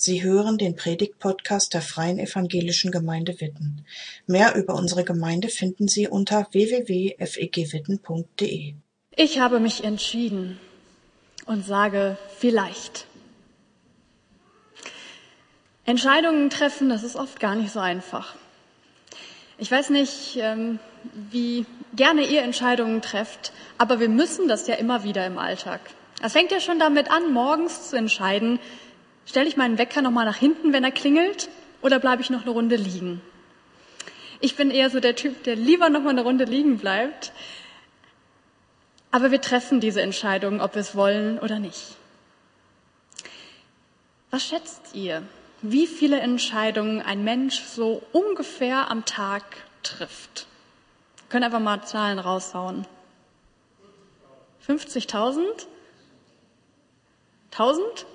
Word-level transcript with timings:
Sie 0.00 0.22
hören 0.22 0.58
den 0.58 0.76
Predigt-Podcast 0.76 1.74
der 1.74 1.82
Freien 1.82 2.20
Evangelischen 2.20 2.92
Gemeinde 2.92 3.40
Witten. 3.40 3.84
Mehr 4.28 4.54
über 4.54 4.76
unsere 4.76 5.02
Gemeinde 5.02 5.48
finden 5.48 5.88
Sie 5.88 6.06
unter 6.06 6.46
www.fegwitten.de. 6.52 8.74
Ich 9.16 9.40
habe 9.40 9.58
mich 9.58 9.82
entschieden 9.82 10.60
und 11.46 11.66
sage 11.66 12.16
vielleicht. 12.38 13.08
Entscheidungen 15.84 16.48
treffen, 16.48 16.90
das 16.90 17.02
ist 17.02 17.16
oft 17.16 17.40
gar 17.40 17.56
nicht 17.56 17.72
so 17.72 17.80
einfach. 17.80 18.36
Ich 19.58 19.68
weiß 19.68 19.90
nicht, 19.90 20.36
ähm, 20.36 20.78
wie 21.28 21.66
gerne 21.96 22.24
ihr 22.24 22.42
Entscheidungen 22.42 23.02
trefft, 23.02 23.50
aber 23.78 23.98
wir 23.98 24.08
müssen 24.08 24.46
das 24.46 24.68
ja 24.68 24.76
immer 24.76 25.02
wieder 25.02 25.26
im 25.26 25.38
Alltag. 25.38 25.80
Es 26.22 26.34
fängt 26.34 26.52
ja 26.52 26.60
schon 26.60 26.78
damit 26.78 27.10
an, 27.10 27.32
morgens 27.32 27.90
zu 27.90 27.96
entscheiden, 27.96 28.60
Stelle 29.28 29.46
ich 29.46 29.58
meinen 29.58 29.76
Wecker 29.76 30.00
nochmal 30.00 30.24
nach 30.24 30.38
hinten, 30.38 30.72
wenn 30.72 30.84
er 30.84 30.90
klingelt, 30.90 31.50
oder 31.82 31.98
bleibe 31.98 32.22
ich 32.22 32.30
noch 32.30 32.42
eine 32.42 32.50
Runde 32.50 32.76
liegen? 32.76 33.20
Ich 34.40 34.56
bin 34.56 34.70
eher 34.70 34.88
so 34.88 35.00
der 35.00 35.16
Typ, 35.16 35.42
der 35.42 35.54
lieber 35.54 35.90
nochmal 35.90 36.12
eine 36.12 36.22
Runde 36.22 36.44
liegen 36.44 36.78
bleibt. 36.78 37.32
Aber 39.10 39.30
wir 39.30 39.42
treffen 39.42 39.80
diese 39.80 40.00
Entscheidung, 40.00 40.62
ob 40.62 40.74
wir 40.76 40.80
es 40.80 40.94
wollen 40.94 41.38
oder 41.38 41.58
nicht. 41.58 41.96
Was 44.30 44.46
schätzt 44.46 44.94
ihr, 44.94 45.22
wie 45.60 45.86
viele 45.86 46.20
Entscheidungen 46.20 47.02
ein 47.02 47.22
Mensch 47.22 47.60
so 47.60 48.02
ungefähr 48.12 48.90
am 48.90 49.04
Tag 49.04 49.44
trifft? 49.82 50.46
Wir 51.18 51.28
können 51.28 51.44
einfach 51.44 51.60
mal 51.60 51.84
Zahlen 51.84 52.18
raushauen. 52.18 52.86
50.000? 54.66 55.66
1000? 57.50 58.06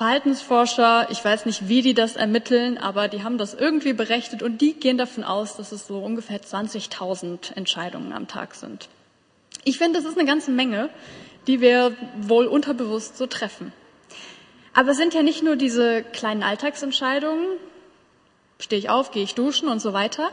Verhaltensforscher, 0.00 1.08
ich 1.10 1.22
weiß 1.22 1.44
nicht, 1.44 1.68
wie 1.68 1.82
die 1.82 1.92
das 1.92 2.16
ermitteln, 2.16 2.78
aber 2.78 3.06
die 3.06 3.22
haben 3.22 3.36
das 3.36 3.52
irgendwie 3.52 3.92
berechnet 3.92 4.42
und 4.42 4.62
die 4.62 4.72
gehen 4.72 4.96
davon 4.96 5.24
aus, 5.24 5.58
dass 5.58 5.72
es 5.72 5.86
so 5.86 5.98
ungefähr 5.98 6.40
20.000 6.40 7.54
Entscheidungen 7.54 8.14
am 8.14 8.26
Tag 8.26 8.54
sind. 8.54 8.88
Ich 9.62 9.76
finde, 9.76 9.98
das 9.98 10.10
ist 10.10 10.16
eine 10.16 10.26
ganze 10.26 10.52
Menge, 10.52 10.88
die 11.46 11.60
wir 11.60 11.94
wohl 12.18 12.46
unterbewusst 12.46 13.18
so 13.18 13.26
treffen. 13.26 13.74
Aber 14.72 14.92
es 14.92 14.96
sind 14.96 15.12
ja 15.12 15.22
nicht 15.22 15.42
nur 15.42 15.56
diese 15.56 16.02
kleinen 16.02 16.42
Alltagsentscheidungen, 16.42 17.44
stehe 18.58 18.78
ich 18.78 18.88
auf, 18.88 19.10
gehe 19.10 19.24
ich 19.24 19.34
duschen 19.34 19.68
und 19.68 19.80
so 19.80 19.92
weiter, 19.92 20.30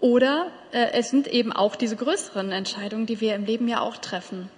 oder 0.00 0.46
äh, 0.72 0.92
es 0.92 1.10
sind 1.10 1.28
eben 1.28 1.52
auch 1.52 1.76
diese 1.76 1.96
größeren 1.96 2.52
Entscheidungen, 2.52 3.04
die 3.04 3.20
wir 3.20 3.34
im 3.34 3.44
Leben 3.44 3.68
ja 3.68 3.82
auch 3.82 3.98
treffen. 3.98 4.48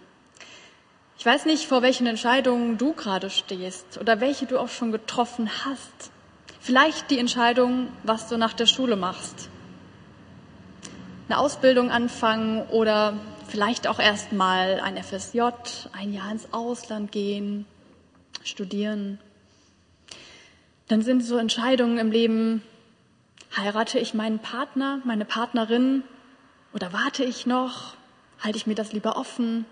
Ich 1.23 1.27
weiß 1.27 1.45
nicht, 1.45 1.69
vor 1.69 1.83
welchen 1.83 2.09
Entscheidungen 2.09 2.79
du 2.79 2.95
gerade 2.95 3.31
stehst 3.31 3.97
oder 4.01 4.19
welche 4.19 4.47
du 4.47 4.59
auch 4.59 4.69
schon 4.69 4.91
getroffen 4.91 5.49
hast. 5.65 6.11
Vielleicht 6.59 7.13
die 7.13 7.19
Entscheidung, 7.21 7.87
was 8.03 8.27
du 8.27 8.37
nach 8.37 8.55
der 8.55 8.67
Schule 8.67 8.97
machst. 8.97 9.49
Eine 11.29 11.39
Ausbildung 11.39 11.93
anfangen 11.93 12.67
oder 12.71 13.17
vielleicht 13.47 13.87
auch 13.87 14.01
erst 14.01 14.33
mal 14.33 14.81
ein 14.81 15.01
FSJ, 15.01 15.43
ein 15.93 16.13
Jahr 16.13 16.33
ins 16.33 16.53
Ausland 16.53 17.13
gehen, 17.13 17.67
studieren. 18.43 19.21
Dann 20.89 21.03
sind 21.03 21.25
so 21.25 21.37
Entscheidungen 21.37 21.99
im 21.99 22.11
Leben, 22.11 22.65
heirate 23.57 24.01
ich 24.01 24.13
meinen 24.13 24.41
Partner, 24.41 25.01
meine 25.05 25.25
Partnerin 25.25 26.03
oder 26.75 26.93
warte 26.93 27.23
ich 27.23 27.47
noch, 27.47 27.95
halte 28.41 28.59
ich 28.59 28.67
mir 28.67 28.75
das 28.75 28.93
lieber 28.93 29.17
offen? 29.17 29.67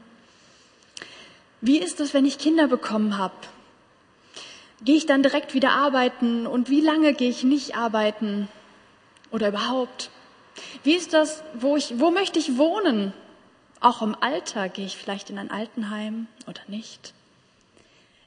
Wie 1.60 1.78
ist 1.78 2.00
es, 2.00 2.14
wenn 2.14 2.24
ich 2.24 2.38
Kinder 2.38 2.68
bekommen 2.68 3.18
habe? 3.18 3.34
Gehe 4.82 4.96
ich 4.96 5.04
dann 5.04 5.22
direkt 5.22 5.52
wieder 5.52 5.72
arbeiten 5.72 6.46
und 6.46 6.70
wie 6.70 6.80
lange 6.80 7.12
gehe 7.12 7.28
ich 7.28 7.44
nicht 7.44 7.76
arbeiten 7.76 8.48
oder 9.30 9.48
überhaupt? 9.48 10.10
Wie 10.84 10.94
ist 10.94 11.12
das, 11.12 11.42
wo 11.54 11.76
ich, 11.76 12.00
wo 12.00 12.10
möchte 12.10 12.38
ich 12.38 12.56
wohnen? 12.56 13.12
Auch 13.80 14.00
im 14.00 14.16
Alter 14.20 14.68
gehe 14.70 14.86
ich 14.86 14.96
vielleicht 14.96 15.28
in 15.28 15.38
ein 15.38 15.50
Altenheim 15.50 16.28
oder 16.46 16.60
nicht? 16.66 17.12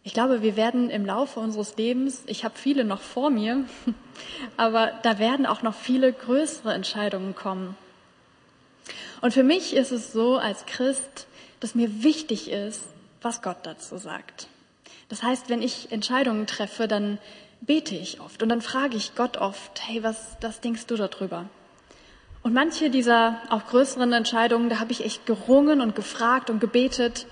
Ich 0.04 0.14
glaube, 0.14 0.42
wir 0.42 0.56
werden 0.56 0.90
im 0.90 1.06
Laufe 1.06 1.40
unseres 1.40 1.78
Lebens, 1.78 2.24
ich 2.28 2.44
habe 2.44 2.56
viele 2.58 2.84
noch 2.84 3.02
vor 3.02 3.30
mir, 3.30 3.64
aber 4.58 4.92
da 5.02 5.18
werden 5.18 5.46
auch 5.46 5.64
noch 5.64 5.76
viele 5.76 6.12
größere 6.12 6.74
Entscheidungen 6.74 7.34
kommen. 7.36 7.76
Und 9.22 9.34
für 9.34 9.44
mich 9.44 9.74
ist 9.74 9.92
es 9.92 10.12
so 10.12 10.38
als 10.38 10.66
Christ, 10.66 11.26
dass 11.62 11.74
mir 11.74 12.04
wichtig 12.04 12.52
ist, 12.52 12.84
was 13.24 13.42
Gott 13.42 13.58
dazu 13.64 13.98
sagt. 13.98 14.48
Das 15.10 15.24
heißt, 15.24 15.50
wenn 15.50 15.62
ich 15.62 15.92
Entscheidungen 15.92 16.48
treffe, 16.48 16.88
dann 16.88 17.20
bete 17.62 17.96
ich 17.96 18.20
oft 18.20 18.44
und 18.44 18.50
dann 18.50 18.62
frage 18.62 18.98
ich 18.98 19.16
Gott 19.16 19.38
oft, 19.38 19.88
hey, 19.88 20.04
was, 20.04 20.38
was 20.42 20.60
denkst 20.62 20.86
du 20.88 20.96
darüber? 20.96 21.46
Und 22.42 22.54
manche 22.54 22.90
dieser 22.90 23.42
auch 23.50 23.66
größeren 23.68 24.12
Entscheidungen, 24.12 24.70
da 24.70 24.80
habe 24.80 24.92
ich 24.92 25.06
echt 25.06 25.26
gerungen 25.26 25.80
und 25.80 25.96
gefragt 25.96 26.50
und 26.50 26.60
gebetet 26.60 27.26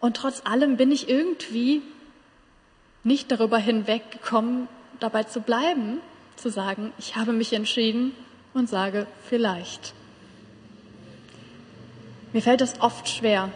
und 0.00 0.16
trotz 0.16 0.42
allem 0.46 0.76
bin 0.76 0.90
ich 0.90 1.08
irgendwie 1.08 1.82
nicht 3.02 3.30
darüber 3.30 3.58
hinweggekommen, 3.58 4.68
dabei 5.00 5.24
zu 5.24 5.40
bleiben, 5.40 6.00
zu 6.36 6.48
sagen, 6.48 6.92
ich 6.98 7.16
habe 7.16 7.32
mich 7.32 7.52
entschieden 7.52 8.12
und 8.54 8.68
sage 8.68 9.06
vielleicht. 9.28 9.92
Mir 12.32 12.40
fällt 12.40 12.62
es 12.62 12.80
oft 12.80 13.08
schwer, 13.08 13.50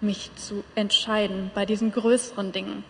mich 0.00 0.30
zu 0.36 0.64
entscheiden 0.74 1.50
bei 1.54 1.66
diesen 1.66 1.92
größeren 1.92 2.52
Dingen. 2.52 2.84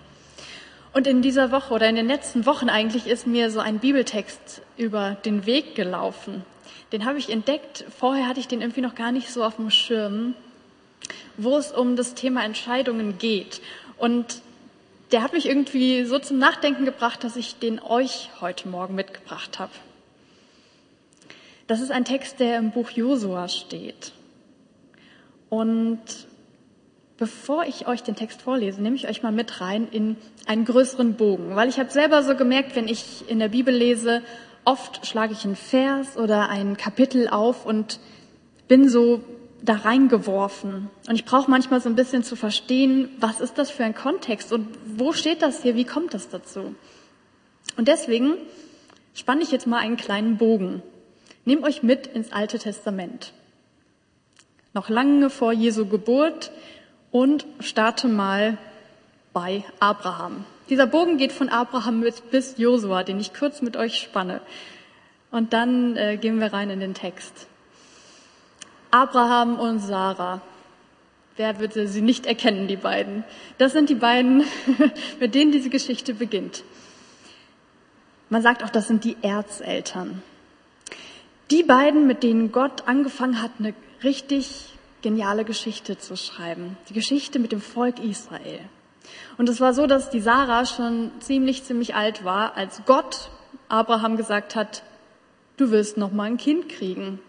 Und 0.93 1.06
in 1.06 1.21
dieser 1.21 1.53
Woche 1.53 1.75
oder 1.75 1.89
in 1.89 1.97
den 1.97 2.06
letzten 2.06 2.47
Wochen 2.47 2.71
eigentlich 2.71 3.06
ist 3.06 3.27
mir 3.27 3.50
so 3.50 3.61
ein 3.61 3.81
Bibeltext 3.81 4.62
über 4.77 5.17
den 5.25 5.44
Weg 5.44 5.75
gelaufen. 5.75 6.43
Den 6.93 7.05
habe 7.05 7.19
ich 7.19 7.28
entdeckt. 7.28 7.84
Vorher 7.99 8.27
hatte 8.27 8.41
ich 8.41 8.49
den 8.49 8.62
irgendwie 8.62 8.81
noch 8.81 8.94
gar 8.94 9.12
nicht 9.12 9.31
so 9.31 9.44
auf 9.44 9.56
dem 9.56 9.71
Schirm, 9.71 10.34
wo 11.37 11.56
es 11.59 11.72
um 11.72 11.97
das 11.97 12.15
Thema 12.15 12.44
Entscheidungen 12.44 13.19
geht. 13.19 13.61
Und 13.99 14.41
der 15.12 15.23
hat 15.23 15.33
mich 15.33 15.47
irgendwie 15.47 16.05
so 16.05 16.19
zum 16.19 16.38
Nachdenken 16.38 16.84
gebracht, 16.84 17.23
dass 17.25 17.37
ich 17.37 17.56
den 17.56 17.78
euch 17.78 18.31
heute 18.41 18.69
Morgen 18.69 18.94
mitgebracht 18.94 19.59
habe. 19.59 19.73
Das 21.67 21.81
ist 21.81 21.91
ein 21.91 22.05
Text, 22.05 22.41
der 22.41 22.59
im 22.59 22.71
Buch 22.71 22.91
Josua 22.91 23.49
steht. 23.49 24.12
Und 25.49 26.00
Bevor 27.19 27.65
ich 27.65 27.87
euch 27.87 28.03
den 28.03 28.15
Text 28.15 28.43
vorlese, 28.43 28.82
nehme 28.82 28.94
ich 28.94 29.09
euch 29.09 29.22
mal 29.22 29.32
mit 29.32 29.62
rein 29.62 29.88
in 29.91 30.16
einen 30.47 30.66
größeren 30.66 31.15
Bogen, 31.15 31.56
weil 31.56 31.69
ich 31.69 31.78
habe 31.78 31.91
selber 31.91 32.22
so 32.22 32.37
gemerkt, 32.37 32.77
wenn 32.77 32.88
ich 32.88 33.28
in 33.28 33.38
der 33.38 33.49
Bibel 33.49 33.75
lese, 33.75 34.22
oft 34.66 35.06
schlage 35.06 35.32
ich 35.32 35.44
einen 35.44 35.56
Vers 35.56 36.19
oder 36.19 36.50
ein 36.50 36.76
Kapitel 36.76 37.28
auf 37.28 37.65
und 37.65 38.00
bin 38.69 38.88
so 38.91 39.22
da 39.62 39.75
reingeworfen. 39.75 40.91
Und 41.09 41.15
ich 41.15 41.25
brauche 41.25 41.50
manchmal 41.50 41.81
so 41.81 41.88
ein 41.88 41.97
bisschen 41.97 42.22
zu 42.22 42.37
verstehen, 42.37 43.09
was 43.19 43.41
ist 43.41 43.56
das 43.56 43.71
für 43.71 43.84
ein 43.84 43.94
Kontext 43.94 44.53
und 44.53 44.69
wo 44.84 45.12
steht 45.12 45.41
das 45.41 45.62
hier, 45.62 45.75
wie 45.75 45.84
kommt 45.84 46.12
das 46.12 46.28
dazu? 46.28 46.75
Und 47.78 47.88
deswegen 47.88 48.34
spanne 49.15 49.43
ich 49.43 49.50
jetzt 49.50 49.66
mal 49.66 49.78
einen 49.78 49.97
kleinen 49.97 50.37
Bogen. 50.37 50.82
Nehmt 51.47 51.65
euch 51.65 51.82
mit 51.82 52.06
ins 52.06 52.32
Alte 52.32 52.59
Testament. 52.59 53.32
Noch 54.75 54.91
lange 54.91 55.31
vor 55.31 55.53
Jesu 55.53 55.87
Geburt 55.87 56.50
und 57.11 57.47
starte 57.61 58.09
mal 58.09 58.59
bei 59.33 59.65
Abraham. 59.81 60.44
Dieser 60.69 60.87
Bogen 60.87 61.19
geht 61.19 61.33
von 61.33 61.49
Abraham 61.49 62.05
bis 62.31 62.59
Josua, 62.59 63.05
den 63.05 63.21
ich 63.21 63.33
kurz 63.34 63.62
mit 63.62 63.77
euch 63.77 63.99
spanne. 64.00 64.41
Und 65.31 65.53
dann 65.53 65.97
äh, 65.97 66.17
gehen 66.17 66.41
wir 66.41 66.53
rein 66.53 66.71
in 66.71 66.81
den 66.81 66.94
Text. 66.94 67.47
Abraham 68.91 69.59
und 69.59 69.78
Sarah. 69.81 70.41
Wer 71.37 71.61
würde 71.61 71.87
sie 71.87 72.00
nicht 72.00 72.25
erkennen, 72.25 72.67
die 72.67 72.77
beiden? 72.77 73.25
Das 73.59 73.73
sind 73.73 73.91
die 73.91 73.94
beiden, 73.94 74.44
mit 75.21 75.34
denen 75.34 75.53
diese 75.53 75.69
Geschichte 75.69 76.15
beginnt. 76.15 76.65
Man 78.31 78.43
sagt 78.43 78.64
auch, 78.64 78.70
das 78.70 78.88
sind 78.88 79.05
die 79.05 79.17
Erzeltern. 79.23 80.23
Die 81.50 81.62
beiden, 81.62 82.06
mit 82.06 82.23
denen 82.23 82.50
Gott 82.50 82.88
angefangen 82.88 83.43
hat, 83.43 83.52
eine 83.59 83.75
richtig 84.02 84.75
geniale 85.06 85.44
Geschichte 85.44 85.97
zu 85.97 86.17
schreiben. 86.17 86.76
Die 86.88 86.93
Geschichte 86.93 87.38
mit 87.38 87.53
dem 87.53 87.61
Volk 87.61 88.00
Israel. 88.00 88.58
Und 89.38 89.49
es 89.49 89.61
war 89.61 89.73
so, 89.73 89.87
dass 89.87 90.11
die 90.11 90.19
Sarah 90.19 90.67
schon 90.67 91.12
ziemlich, 91.20 91.62
ziemlich 91.62 91.94
alt 91.94 92.25
war, 92.25 92.56
als 92.56 92.82
Gott 92.87 93.31
Abraham 93.69 94.17
gesagt 94.17 94.56
hat, 94.56 94.82
du 95.58 95.70
wirst 95.70 95.97
noch 95.97 96.11
mal 96.11 96.25
ein 96.25 96.38
Kind 96.38 96.69
kriegen. 96.69 97.20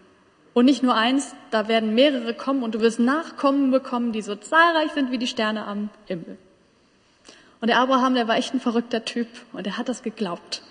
Und 0.55 0.65
nicht 0.65 0.81
nur 0.81 0.95
eins, 0.95 1.35
da 1.51 1.67
werden 1.67 1.93
mehrere 1.93 2.33
kommen 2.33 2.63
und 2.63 2.73
du 2.73 2.81
wirst 2.81 2.99
Nachkommen 2.99 3.69
bekommen, 3.69 4.11
die 4.11 4.23
so 4.23 4.35
zahlreich 4.35 4.93
sind 4.93 5.11
wie 5.11 5.19
die 5.19 5.27
Sterne 5.27 5.67
am 5.67 5.91
Himmel. 6.07 6.39
Und 7.61 7.67
der 7.67 7.77
Abraham, 7.77 8.15
der 8.15 8.27
war 8.27 8.37
echt 8.37 8.55
ein 8.55 8.59
verrückter 8.59 9.05
Typ 9.05 9.27
und 9.53 9.67
er 9.67 9.77
hat 9.77 9.87
das 9.87 10.01
geglaubt. 10.01 10.63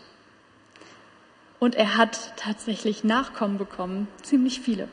Und 1.61 1.77
er 1.77 1.97
hat 1.97 2.33
tatsächlich 2.37 3.05
Nachkommen 3.05 3.59
bekommen, 3.59 4.09
ziemlich 4.23 4.61
viele. 4.61 4.89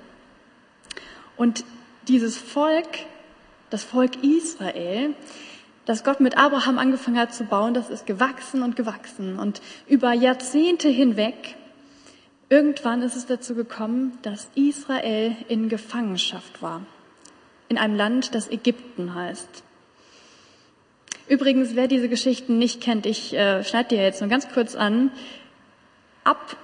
Und 1.37 1.65
dieses 2.07 2.37
Volk, 2.37 2.87
das 3.69 3.83
Volk 3.83 4.23
Israel, 4.23 5.15
dass 5.85 6.03
Gott 6.03 6.19
mit 6.19 6.37
Abraham 6.37 6.79
angefangen 6.79 7.19
hat 7.19 7.33
zu 7.33 7.43
bauen, 7.43 7.73
das 7.73 7.89
ist 7.89 8.05
gewachsen 8.05 8.63
und 8.63 8.75
gewachsen. 8.75 9.37
Und 9.37 9.61
über 9.87 10.13
Jahrzehnte 10.13 10.87
hinweg, 10.89 11.55
irgendwann 12.49 13.01
ist 13.01 13.15
es 13.15 13.25
dazu 13.25 13.55
gekommen, 13.55 14.17
dass 14.21 14.49
Israel 14.55 15.35
in 15.49 15.69
Gefangenschaft 15.69 16.61
war. 16.61 16.85
In 17.67 17.77
einem 17.77 17.95
Land, 17.95 18.35
das 18.35 18.49
Ägypten 18.49 19.15
heißt. 19.15 19.63
Übrigens, 21.27 21.75
wer 21.75 21.87
diese 21.87 22.09
Geschichten 22.09 22.57
nicht 22.57 22.81
kennt, 22.81 23.05
ich 23.05 23.33
äh, 23.33 23.63
schneide 23.63 23.95
dir 23.95 24.03
jetzt 24.03 24.21
nur 24.21 24.29
ganz 24.29 24.49
kurz 24.49 24.75
an. 24.75 25.11
Ab 26.23 26.57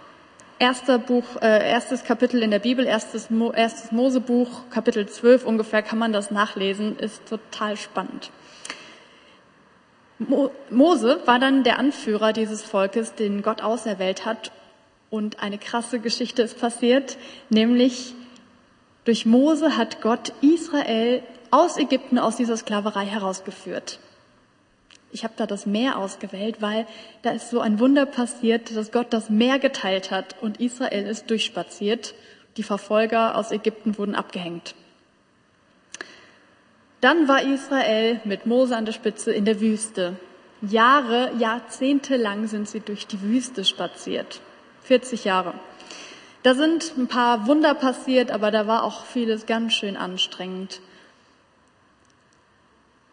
erster 0.60 1.00
Buch, 1.00 1.24
äh, 1.42 1.70
erstes 1.70 2.04
Kapitel 2.04 2.44
in 2.44 2.52
der 2.52 2.60
Bibel, 2.60 2.86
erstes, 2.86 3.30
Mo, 3.30 3.52
erstes 3.52 3.92
Mosebuch, 3.92 4.70
Kapitel 4.70 5.08
12 5.08 5.46
ungefähr, 5.46 5.82
kann 5.82 5.98
man 5.98 6.14
das 6.14 6.30
nachlesen, 6.30 7.00
ist 7.00 7.26
total 7.28 7.78
spannend. 7.78 8.30
Mo, 10.20 10.52
Mose 10.70 11.22
war 11.26 11.40
dann 11.40 11.64
der 11.64 11.80
Anführer 11.80 12.34
dieses 12.34 12.62
Volkes, 12.62 13.16
den 13.16 13.42
Gott 13.42 13.62
auserwählt 13.62 14.26
hat. 14.26 14.52
Und 15.10 15.42
eine 15.42 15.58
krasse 15.58 16.00
Geschichte 16.00 16.44
ist 16.44 16.60
passiert, 16.60 17.18
nämlich 17.50 18.14
durch 19.06 19.26
Mose 19.26 19.76
hat 19.76 20.02
Gott 20.02 20.34
Israel 20.42 21.24
aus 21.50 21.78
Ägypten, 21.78 22.20
aus 22.20 22.36
dieser 22.36 22.58
Sklaverei 22.58 23.06
herausgeführt. 23.06 24.00
Ich 25.12 25.24
habe 25.24 25.34
da 25.38 25.48
das 25.48 25.66
Meer 25.66 25.98
ausgewählt, 25.98 26.62
weil 26.62 26.86
da 27.24 27.32
ist 27.32 27.50
so 27.50 27.60
ein 27.60 27.80
Wunder 27.80 28.06
passiert, 28.06 28.76
dass 28.76 28.92
Gott 28.92 29.08
das 29.12 29.30
Meer 29.30 29.58
geteilt 29.58 30.12
hat 30.12 30.36
und 30.42 30.60
Israel 30.60 31.08
ist 31.08 31.30
durchspaziert. 31.30 32.14
Die 32.58 32.64
Verfolger 32.64 33.36
aus 33.36 33.52
Ägypten 33.52 33.98
wurden 33.98 34.16
abgehängt. 34.16 34.76
Dann 37.02 37.28
war 37.28 37.42
Israel 37.42 38.20
mit 38.26 38.46
Mose 38.46 38.76
an 38.76 38.86
der 38.86 38.92
Spitze 38.92 39.32
in 39.32 39.46
der 39.46 39.62
Wüste. 39.62 40.18
Jahre, 40.62 41.32
Jahrzehnte 41.40 42.18
lang 42.18 42.48
sind 42.48 42.68
sie 42.68 42.82
durch 42.82 43.08
die 43.08 43.22
Wüste 43.22 43.64
spaziert. 43.64 44.42
40 44.84 45.24
Jahre. 45.24 45.54
Da 46.44 46.54
sind 46.54 46.98
ein 46.98 47.08
paar 47.08 47.48
Wunder 47.48 47.74
passiert, 47.74 48.32
aber 48.32 48.52
da 48.52 48.68
war 48.68 48.84
auch 48.84 49.06
vieles 49.06 49.46
ganz 49.46 49.74
schön 49.74 49.98
anstrengend. 49.98 50.82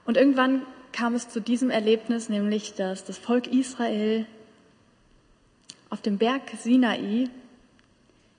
Und 0.04 0.16
irgendwann 0.16 0.62
kam 0.96 1.14
es 1.14 1.28
zu 1.28 1.40
diesem 1.40 1.68
Erlebnis, 1.68 2.30
nämlich 2.30 2.74
dass 2.74 3.04
das 3.04 3.18
Volk 3.18 3.46
Israel 3.48 4.26
auf 5.90 6.00
dem 6.00 6.16
Berg 6.16 6.42
Sinai 6.58 7.28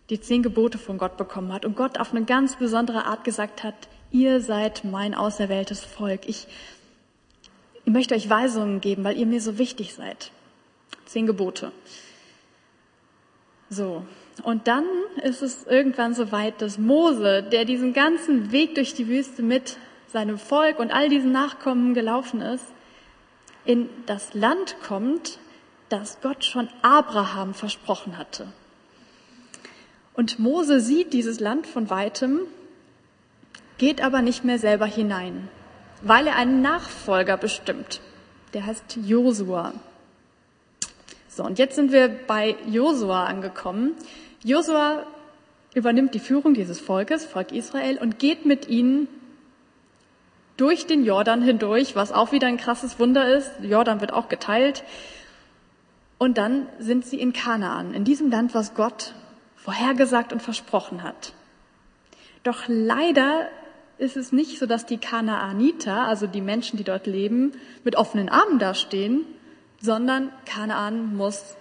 die 0.10 0.20
zehn 0.20 0.42
Gebote 0.42 0.80
von 0.80 0.98
Gott 0.98 1.18
bekommen 1.18 1.54
hat 1.54 1.66
und 1.66 1.78
Gott 1.78 2.00
auf 2.00 2.14
eine 2.14 2.26
ganz 2.26 2.56
besondere 2.56 3.06
Art 3.06 3.24
gesagt 3.24 3.64
hat, 3.64 3.76
ihr 4.12 4.42
seid 4.42 4.84
mein 4.86 5.14
auserwähltes 5.14 5.84
Volk. 5.84 6.28
Ich, 6.28 6.48
ich 7.86 7.94
möchte 7.94 8.16
euch 8.16 8.28
Weisungen 8.30 8.82
geben, 8.82 9.04
weil 9.04 9.18
ihr 9.18 9.28
mir 9.28 9.42
so 9.42 9.60
wichtig 9.60 9.94
seid. 9.94 10.32
Zehn 11.06 11.28
Gebote. 11.28 11.72
So. 13.70 14.04
Und 14.44 14.68
dann 14.68 14.86
ist 15.24 15.44
es 15.44 15.66
irgendwann 15.66 16.16
so 16.16 16.32
weit, 16.32 16.62
dass 16.62 16.80
Mose, 16.80 17.44
der 17.44 17.66
diesen 17.66 17.94
ganzen 17.94 18.52
Weg 18.52 18.76
durch 18.76 18.94
die 18.96 19.08
Wüste 19.08 19.44
mit 19.44 19.78
seinem 20.08 20.38
Volk 20.38 20.80
und 20.80 20.92
all 20.92 21.10
diesen 21.10 21.32
Nachkommen 21.32 21.94
gelaufen 21.94 22.42
ist, 22.42 22.66
in 23.66 23.90
das 24.06 24.34
Land 24.34 24.78
kommt, 24.82 25.40
das 25.90 26.20
Gott 26.22 26.44
schon 26.44 26.70
Abraham 26.82 27.54
versprochen 27.54 28.18
hatte. 28.18 28.48
Und 30.14 30.40
Mose 30.40 30.80
sieht 30.80 31.14
dieses 31.14 31.40
Land 31.40 31.68
von 31.68 31.90
weitem, 31.90 32.40
geht 33.78 34.02
aber 34.02 34.22
nicht 34.22 34.44
mehr 34.44 34.58
selber 34.58 34.86
hinein, 34.86 35.50
weil 36.02 36.28
er 36.28 36.36
einen 36.36 36.62
Nachfolger 36.62 37.38
bestimmt. 37.38 38.02
Der 38.54 38.66
heißt 38.66 38.98
Josua. 39.06 39.74
So, 41.30 41.44
und 41.44 41.60
jetzt 41.60 41.76
sind 41.76 41.92
wir 41.92 42.08
bei 42.08 42.56
Josua 42.66 43.26
angekommen. 43.26 43.94
Josua 44.44 45.06
übernimmt 45.76 46.16
die 46.16 46.20
Führung 46.20 46.56
dieses 46.56 46.80
Volkes, 46.80 47.26
Volk 47.26 47.52
Israel, 47.52 48.00
und 48.00 48.18
geht 48.18 48.46
mit 48.46 48.68
ihnen 48.68 49.08
durch 50.58 50.88
den 50.88 51.06
Jordan 51.06 51.42
hindurch, 51.42 51.96
was 51.96 52.12
auch 52.12 52.32
wieder 52.32 52.48
ein 52.48 52.58
krasses 52.58 53.00
Wunder 53.00 53.28
ist. 53.28 53.52
Jordan 53.62 54.02
wird 54.02 54.12
auch 54.12 54.28
geteilt. 54.28 54.84
Und 56.18 56.38
dann 56.38 56.68
sind 56.80 57.06
sie 57.06 57.20
in 57.20 57.32
Kanaan, 57.32 57.94
in 57.94 58.04
diesem 58.04 58.32
Land, 58.32 58.56
was 58.56 58.74
Gott 58.74 59.14
vorhergesagt 59.56 60.34
und 60.34 60.42
versprochen 60.42 61.04
hat. 61.04 61.34
Doch 62.44 62.64
leider 62.68 63.48
ist 63.98 64.18
es 64.18 64.32
nicht 64.32 64.60
so, 64.60 64.66
dass 64.66 64.86
die 64.86 64.98
Kanaaniter, 64.98 66.08
also 66.08 66.28
die 66.28 66.42
Menschen, 66.42 66.78
die 66.78 66.84
dort 66.84 67.08
leben, 67.08 67.54
mit 67.84 67.96
offenen 67.96 68.30
Armen 68.30 68.60
dastehen, 68.60 69.26
sondern 69.80 70.32
Kanaan 70.46 71.16
muss 71.16 71.56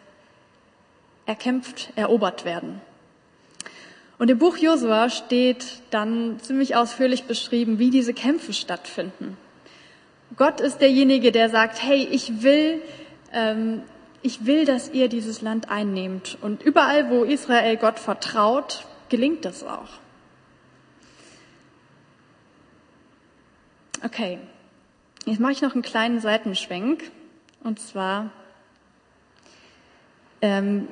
erkämpft, 1.27 1.93
erobert 1.97 2.45
werden. 2.45 2.81
Und 4.19 4.31
im 4.31 4.39
Buch 4.39 4.57
Josua 4.57 5.11
steht 5.11 5.83
dann 5.91 6.39
ziemlich 6.41 6.75
ausführlich 6.75 7.25
beschrieben, 7.25 7.79
wie 7.79 7.91
diese 7.91 8.15
Kämpfe 8.15 8.53
stattfinden. 8.53 9.37
Gott 10.37 10.61
ist 10.61 10.79
derjenige, 10.79 11.33
der 11.33 11.51
sagt, 11.51 11.83
hey, 11.83 12.09
ich 12.11 12.43
will, 12.43 12.83
ähm, 13.33 13.83
ich 14.23 14.47
will, 14.47 14.65
dass 14.65 14.93
ihr 14.93 15.09
dieses 15.09 15.43
Land 15.43 15.71
einnehmt. 15.71 16.39
Und 16.41 16.63
überall, 16.63 17.11
wo 17.11 17.25
Israel 17.25 17.77
Gott 17.77 17.99
vertraut, 17.99 18.87
gelingt 19.09 19.45
das 19.45 19.63
auch. 19.63 19.89
Okay, 24.03 24.39
jetzt 25.27 25.41
mache 25.41 25.53
ich 25.53 25.63
noch 25.63 25.75
einen 25.75 25.83
kleinen 25.83 26.21
Seitenschwenk. 26.21 27.11
Und 27.63 27.81
zwar, 27.81 28.31
ähm, 30.41 30.89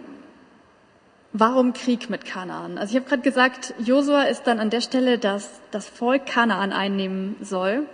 Warum 1.37 1.73
Krieg 1.73 2.11
mit 2.11 2.25
Kanaan? 2.25 2.79
Also 2.79 2.93
ich 2.93 2.97
habe 2.97 3.09
gerade 3.09 3.23
gesagt, 3.23 3.75
Josua 3.81 4.23
ist 4.23 4.45
dann 4.45 4.61
an 4.61 4.71
der 4.71 4.81
Stelle, 4.81 5.19
dass 5.19 5.51
das 5.73 5.89
Volk 5.89 6.27
Kanaan 6.27 6.73
einnehmen 6.73 7.35
soll. 7.41 7.89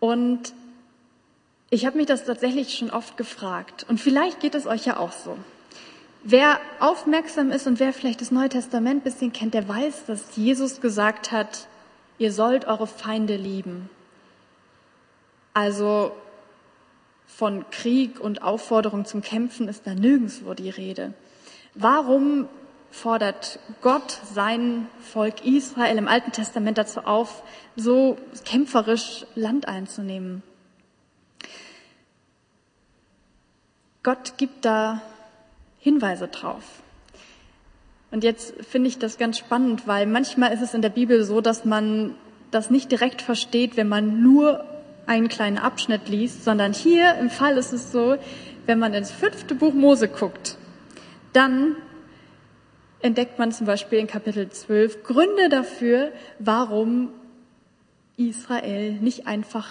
Und 0.00 0.52
ich 1.70 1.86
habe 1.86 1.96
mich 1.96 2.06
das 2.06 2.24
tatsächlich 2.24 2.76
schon 2.76 2.90
oft 2.90 3.16
gefragt. 3.16 3.86
Und 3.88 4.00
vielleicht 4.00 4.40
geht 4.40 4.56
es 4.56 4.66
euch 4.66 4.86
ja 4.86 4.96
auch 4.96 5.12
so. 5.12 5.38
Wer 6.24 6.58
aufmerksam 6.80 7.52
ist 7.52 7.68
und 7.68 7.78
wer 7.78 7.92
vielleicht 7.92 8.20
das 8.20 8.32
Neue 8.32 8.48
Testament 8.48 9.02
ein 9.02 9.04
bisschen 9.04 9.32
kennt, 9.32 9.54
der 9.54 9.68
weiß, 9.68 10.06
dass 10.06 10.34
Jesus 10.34 10.80
gesagt 10.80 11.30
hat, 11.30 11.68
ihr 12.18 12.32
sollt 12.32 12.64
eure 12.64 12.88
Feinde 12.88 13.36
lieben. 13.36 13.88
Also 15.52 16.10
von 17.28 17.64
Krieg 17.70 18.18
und 18.18 18.42
Aufforderung 18.42 19.04
zum 19.04 19.22
Kämpfen 19.22 19.68
ist 19.68 19.86
da 19.86 19.94
nirgendswo 19.94 20.54
die 20.54 20.70
Rede. 20.70 21.14
Warum 21.74 22.48
fordert 22.90 23.58
Gott 23.82 24.20
sein 24.32 24.86
Volk 25.00 25.44
Israel 25.44 25.98
im 25.98 26.06
Alten 26.06 26.30
Testament 26.30 26.78
dazu 26.78 27.00
auf, 27.00 27.42
so 27.74 28.16
kämpferisch 28.44 29.26
Land 29.34 29.66
einzunehmen? 29.66 30.42
Gott 34.04 34.34
gibt 34.36 34.64
da 34.64 35.02
Hinweise 35.80 36.28
drauf. 36.28 36.62
Und 38.12 38.22
jetzt 38.22 38.54
finde 38.64 38.88
ich 38.88 38.98
das 38.98 39.18
ganz 39.18 39.38
spannend, 39.38 39.88
weil 39.88 40.06
manchmal 40.06 40.52
ist 40.52 40.62
es 40.62 40.74
in 40.74 40.82
der 40.82 40.90
Bibel 40.90 41.24
so, 41.24 41.40
dass 41.40 41.64
man 41.64 42.14
das 42.52 42.70
nicht 42.70 42.92
direkt 42.92 43.22
versteht, 43.22 43.76
wenn 43.76 43.88
man 43.88 44.22
nur 44.22 44.64
einen 45.06 45.28
kleinen 45.28 45.58
Abschnitt 45.58 46.08
liest, 46.08 46.44
sondern 46.44 46.72
hier 46.72 47.16
im 47.16 47.28
Fall 47.28 47.56
ist 47.56 47.72
es 47.72 47.90
so, 47.90 48.16
wenn 48.66 48.78
man 48.78 48.94
ins 48.94 49.10
fünfte 49.10 49.56
Buch 49.56 49.74
Mose 49.74 50.08
guckt, 50.08 50.56
dann 51.34 51.76
entdeckt 53.00 53.38
man 53.38 53.52
zum 53.52 53.66
Beispiel 53.66 53.98
in 53.98 54.06
Kapitel 54.06 54.48
12 54.48 55.02
Gründe 55.02 55.50
dafür, 55.50 56.10
warum 56.38 57.10
Israel 58.16 58.92
nicht 58.92 59.26
einfach 59.26 59.68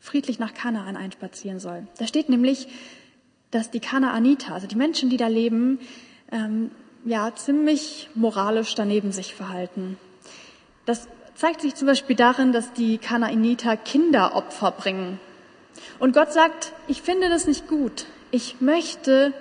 friedlich 0.00 0.38
nach 0.38 0.54
Kanaan 0.54 0.96
einspazieren 0.96 1.60
soll. 1.60 1.86
Da 1.98 2.06
steht 2.06 2.28
nämlich, 2.28 2.68
dass 3.50 3.70
die 3.70 3.80
Kanaaniter, 3.80 4.54
also 4.54 4.66
die 4.66 4.76
Menschen, 4.76 5.10
die 5.10 5.16
da 5.16 5.28
leben, 5.28 5.78
ähm, 6.32 6.70
ja 7.04 7.32
ziemlich 7.34 8.10
moralisch 8.14 8.74
daneben 8.74 9.12
sich 9.12 9.34
verhalten. 9.34 9.96
Das 10.86 11.08
zeigt 11.34 11.60
sich 11.60 11.74
zum 11.74 11.86
Beispiel 11.86 12.16
darin, 12.16 12.52
dass 12.52 12.72
die 12.72 12.98
Kanaaniter 12.98 13.76
Kinderopfer 13.76 14.72
bringen. 14.72 15.20
Und 15.98 16.14
Gott 16.14 16.32
sagt, 16.32 16.72
ich 16.88 17.02
finde 17.02 17.28
das 17.28 17.46
nicht 17.46 17.68
gut. 17.68 18.06
Ich 18.30 18.60
möchte 18.60 19.32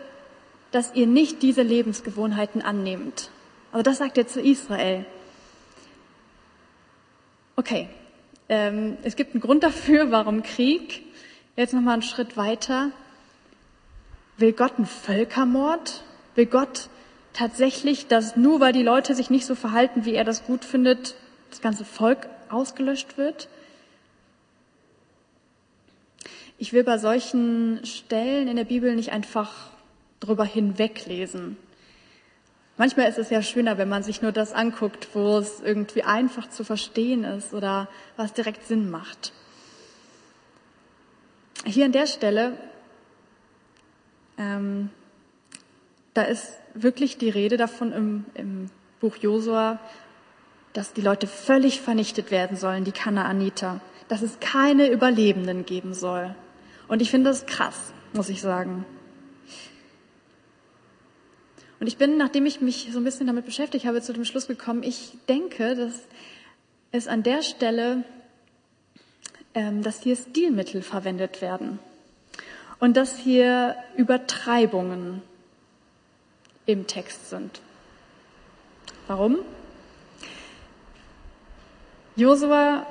dass 0.75 0.93
ihr 0.93 1.07
nicht 1.07 1.41
diese 1.41 1.61
Lebensgewohnheiten 1.61 2.61
annehmt. 2.61 3.29
Also 3.71 3.81
das 3.83 3.97
sagt 3.99 4.17
er 4.17 4.27
zu 4.27 4.41
Israel. 4.41 5.05
Okay, 7.55 7.87
ähm, 8.49 8.97
es 9.03 9.15
gibt 9.15 9.33
einen 9.33 9.41
Grund 9.41 9.63
dafür, 9.63 10.11
warum 10.11 10.43
Krieg. 10.43 11.01
Jetzt 11.55 11.73
nochmal 11.73 11.93
einen 11.93 12.01
Schritt 12.01 12.35
weiter. 12.35 12.91
Will 14.35 14.51
Gott 14.51 14.73
einen 14.75 14.85
Völkermord? 14.85 16.03
Will 16.35 16.45
Gott 16.45 16.89
tatsächlich, 17.31 18.07
dass 18.07 18.35
nur 18.35 18.59
weil 18.59 18.73
die 18.73 18.83
Leute 18.83 19.15
sich 19.15 19.29
nicht 19.29 19.45
so 19.45 19.55
verhalten, 19.55 20.03
wie 20.03 20.13
er 20.13 20.25
das 20.25 20.43
gut 20.43 20.65
findet, 20.65 21.15
das 21.51 21.61
ganze 21.61 21.85
Volk 21.85 22.27
ausgelöscht 22.49 23.17
wird? 23.17 23.47
Ich 26.57 26.73
will 26.73 26.83
bei 26.83 26.97
solchen 26.97 27.85
Stellen 27.85 28.49
in 28.49 28.57
der 28.57 28.65
Bibel 28.65 28.93
nicht 28.93 29.13
einfach 29.13 29.74
drüber 30.19 30.45
hinweglesen. 30.45 31.57
Manchmal 32.77 33.07
ist 33.07 33.17
es 33.17 33.29
ja 33.29 33.41
schöner, 33.41 33.77
wenn 33.77 33.87
man 33.87 34.03
sich 34.03 34.21
nur 34.21 34.33
das 34.33 34.51
anguckt, 34.51 35.09
wo 35.13 35.37
es 35.37 35.61
irgendwie 35.61 36.03
einfach 36.03 36.49
zu 36.49 36.65
verstehen 36.65 37.23
ist 37.23 37.53
oder 37.53 37.87
was 38.17 38.33
direkt 38.33 38.67
Sinn 38.67 38.91
macht. 38.91 39.31
Hier 41.65 41.85
an 41.85 41.93
der 41.93 42.05
Stelle, 42.05 42.57
ähm, 44.37 44.89
da 46.13 46.23
ist 46.23 46.57
wirklich 46.73 47.17
die 47.17 47.29
Rede 47.29 47.55
davon 47.55 47.93
im, 47.93 48.25
im 48.33 48.69
Buch 48.99 49.15
Josua, 49.17 49.79
dass 50.73 50.91
die 50.91 51.01
Leute 51.01 51.27
völlig 51.27 51.79
vernichtet 51.79 52.29
werden 52.31 52.57
sollen, 52.57 52.83
die 52.83 52.91
Kanaaniter, 52.91 53.79
dass 54.09 54.21
es 54.21 54.41
keine 54.41 54.89
Überlebenden 54.89 55.65
geben 55.65 55.93
soll. 55.93 56.35
Und 56.89 57.01
ich 57.01 57.09
finde 57.09 57.29
das 57.29 57.45
krass, 57.45 57.93
muss 58.13 58.29
ich 58.29 58.41
sagen. 58.41 58.85
Und 61.85 61.89
ich 61.89 61.97
bin, 61.97 62.17
nachdem 62.17 62.47
ich 62.47 62.61
mich 62.61 62.89
so 62.91 62.97
ein 62.97 63.03
bisschen 63.03 63.27
damit 63.27 63.45
beschäftigt 63.45 63.85
habe, 63.85 64.01
zu 64.01 64.11
dem 64.11 64.25
Schluss 64.25 64.47
gekommen, 64.47 64.81
ich 64.81 65.11
denke, 65.29 65.75
dass 65.75 65.93
es 66.91 67.07
an 67.07 67.21
der 67.21 67.43
Stelle, 67.43 68.03
ähm, 69.53 69.83
dass 69.83 70.01
hier 70.01 70.15
Stilmittel 70.15 70.81
verwendet 70.81 71.43
werden 71.43 71.77
und 72.79 72.97
dass 72.97 73.19
hier 73.19 73.75
Übertreibungen 73.97 75.21
im 76.65 76.87
Text 76.87 77.29
sind. 77.29 77.61
Warum? 79.05 79.37
Josua 82.15 82.87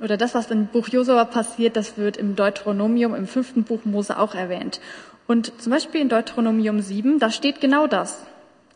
oder 0.00 0.16
das, 0.16 0.36
was 0.36 0.48
im 0.52 0.66
Buch 0.66 0.86
Josua 0.86 1.24
passiert, 1.24 1.74
das 1.74 1.96
wird 1.96 2.18
im 2.18 2.36
Deuteronomium, 2.36 3.16
im 3.16 3.26
fünften 3.26 3.64
Buch 3.64 3.84
Mose 3.84 4.16
auch 4.16 4.36
erwähnt. 4.36 4.80
Und 5.26 5.60
zum 5.60 5.72
Beispiel 5.72 6.00
in 6.00 6.08
Deuteronomium 6.08 6.80
7, 6.80 7.18
da 7.18 7.30
steht 7.30 7.60
genau 7.60 7.86
das. 7.86 8.26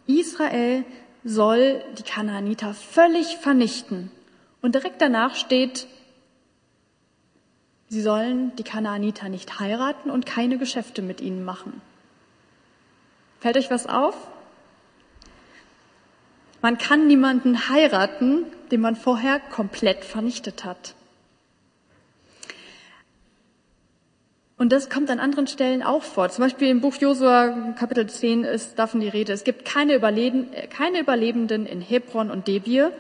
Israel 0.07 0.85
soll 1.25 1.83
die 1.99 2.03
Kanaaniter 2.03 2.73
völlig 2.75 3.37
vernichten. 3.37 4.11
Und 4.63 4.75
direkt 4.75 5.03
danach 5.03 5.35
steht, 5.35 5.87
sie 7.89 8.01
sollen 8.01 8.57
die 8.57 8.63
Kanaaniter 8.63 9.29
nicht 9.29 9.61
heiraten 9.61 10.11
und 10.11 10.27
keine 10.27 10.59
Geschäfte 10.59 11.03
mit 11.03 11.21
ihnen 11.21 11.45
machen. 11.45 11.81
Fällt 13.41 13.57
euch 13.57 13.71
was 13.71 13.87
auf? 13.87 14.15
Man 16.61 16.77
kann 16.79 17.07
niemanden 17.07 17.69
heiraten, 17.69 18.47
den 18.71 18.81
man 18.81 18.97
vorher 18.97 19.39
komplett 19.39 20.05
vernichtet 20.05 20.65
hat. 20.65 20.95
Und 24.59 24.73
das 24.73 24.91
kommt 24.91 25.09
an 25.09 25.21
anderen 25.21 25.47
Stellen 25.47 25.85
auch 25.85 26.03
vor. 26.03 26.29
Zum 26.31 26.43
Beispiel 26.43 26.69
im 26.69 26.81
Buch 26.81 26.97
Josua 26.97 27.75
Kapitel 27.79 28.09
10 28.09 28.43
ist 28.43 28.77
davon 28.77 29.01
die 29.01 29.09
Rede. 29.09 29.33
Es 29.33 29.45
gibt 29.45 29.65
keine, 29.65 29.95
Überleben, 29.95 30.49
keine 30.71 30.99
Überlebenden 30.99 31.65
in 31.65 31.81
Hebron 31.81 32.29
und 32.29 32.49
Debir. 32.49 32.93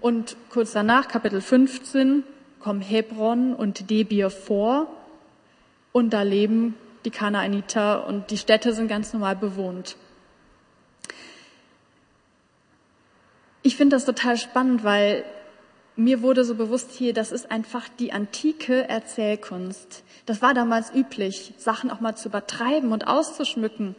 Und 0.00 0.36
kurz 0.50 0.72
danach, 0.72 1.06
Kapitel 1.06 1.40
15, 1.40 2.24
kommen 2.58 2.80
Hebron 2.80 3.54
und 3.54 3.90
Debir 3.90 4.28
vor. 4.28 4.88
Und 5.92 6.10
da 6.10 6.22
leben 6.22 6.74
die 7.04 7.10
Kanaaniter 7.10 8.04
und 8.08 8.32
die 8.32 8.36
Städte 8.36 8.72
sind 8.72 8.88
ganz 8.88 9.12
normal 9.12 9.36
bewohnt. 9.36 9.96
Ich 13.62 13.76
finde 13.76 13.94
das 13.94 14.04
total 14.04 14.36
spannend, 14.36 14.82
weil 14.82 15.24
mir 15.98 16.22
wurde 16.22 16.44
so 16.44 16.54
bewusst 16.54 16.92
hier, 16.92 17.12
das 17.12 17.32
ist 17.32 17.50
einfach 17.50 17.88
die 17.98 18.12
antike 18.12 18.88
Erzählkunst. 18.88 20.04
Das 20.26 20.40
war 20.42 20.54
damals 20.54 20.94
üblich, 20.94 21.54
Sachen 21.58 21.90
auch 21.90 22.00
mal 22.00 22.14
zu 22.14 22.28
übertreiben 22.28 22.92
und 22.92 23.08
auszuschmücken. 23.08 23.96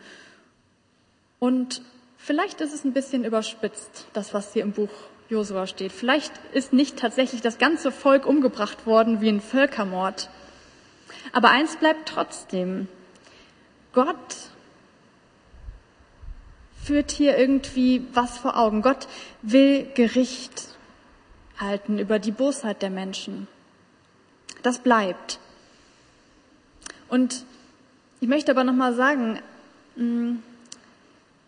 Und 1.39 1.81
vielleicht 2.17 2.61
ist 2.61 2.73
es 2.73 2.85
ein 2.85 2.93
bisschen 2.93 3.25
überspitzt, 3.25 4.07
das, 4.13 4.33
was 4.33 4.53
hier 4.53 4.63
im 4.63 4.71
Buch 4.71 4.89
Josua 5.27 5.67
steht. 5.67 5.91
Vielleicht 5.91 6.31
ist 6.53 6.71
nicht 6.71 6.97
tatsächlich 6.97 7.41
das 7.41 7.57
ganze 7.57 7.91
Volk 7.91 8.25
umgebracht 8.25 8.85
worden 8.87 9.19
wie 9.19 9.29
ein 9.29 9.41
Völkermord. 9.41 10.29
Aber 11.33 11.49
eins 11.49 11.75
bleibt 11.75 12.07
trotzdem. 12.07 12.87
Gott 13.91 14.15
führt 16.81 17.11
hier 17.11 17.37
irgendwie 17.37 18.05
was 18.13 18.37
vor 18.37 18.57
Augen. 18.57 18.81
Gott 18.81 19.07
will 19.41 19.85
Gericht 19.95 20.78
halten 21.59 21.99
über 21.99 22.19
die 22.19 22.31
Bosheit 22.31 22.81
der 22.81 22.89
Menschen. 22.89 23.47
Das 24.63 24.79
bleibt. 24.79 25.39
Und 27.07 27.45
ich 28.19 28.27
möchte 28.27 28.51
aber 28.51 28.63
nochmal 28.63 28.93
sagen, 28.93 29.39
mm, 29.95 30.37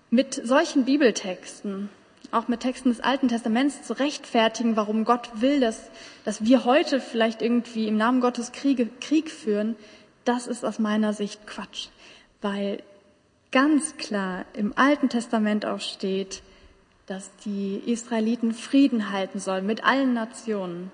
mit 0.09 0.33
solchen 0.33 0.85
Bibeltexten, 0.85 1.89
auch 2.31 2.47
mit 2.47 2.61
Texten 2.61 2.89
des 2.89 3.01
Alten 3.01 3.27
Testaments 3.27 3.83
zu 3.83 3.93
rechtfertigen, 3.93 4.75
warum 4.75 5.05
Gott 5.05 5.29
will, 5.35 5.59
dass, 5.59 5.89
dass 6.23 6.45
wir 6.45 6.65
heute 6.65 6.99
vielleicht 6.99 7.41
irgendwie 7.41 7.87
im 7.87 7.97
Namen 7.97 8.21
Gottes 8.21 8.51
Kriege, 8.51 8.87
Krieg 8.99 9.29
führen, 9.29 9.75
das 10.25 10.47
ist 10.47 10.63
aus 10.63 10.79
meiner 10.79 11.13
Sicht 11.13 11.45
Quatsch, 11.47 11.87
weil 12.41 12.83
ganz 13.51 13.97
klar 13.97 14.45
im 14.53 14.73
Alten 14.77 15.09
Testament 15.09 15.65
auch 15.65 15.81
steht, 15.81 16.41
dass 17.11 17.35
die 17.43 17.81
Israeliten 17.85 18.53
Frieden 18.53 19.11
halten 19.11 19.39
sollen 19.39 19.65
mit 19.65 19.83
allen 19.83 20.13
Nationen. 20.13 20.91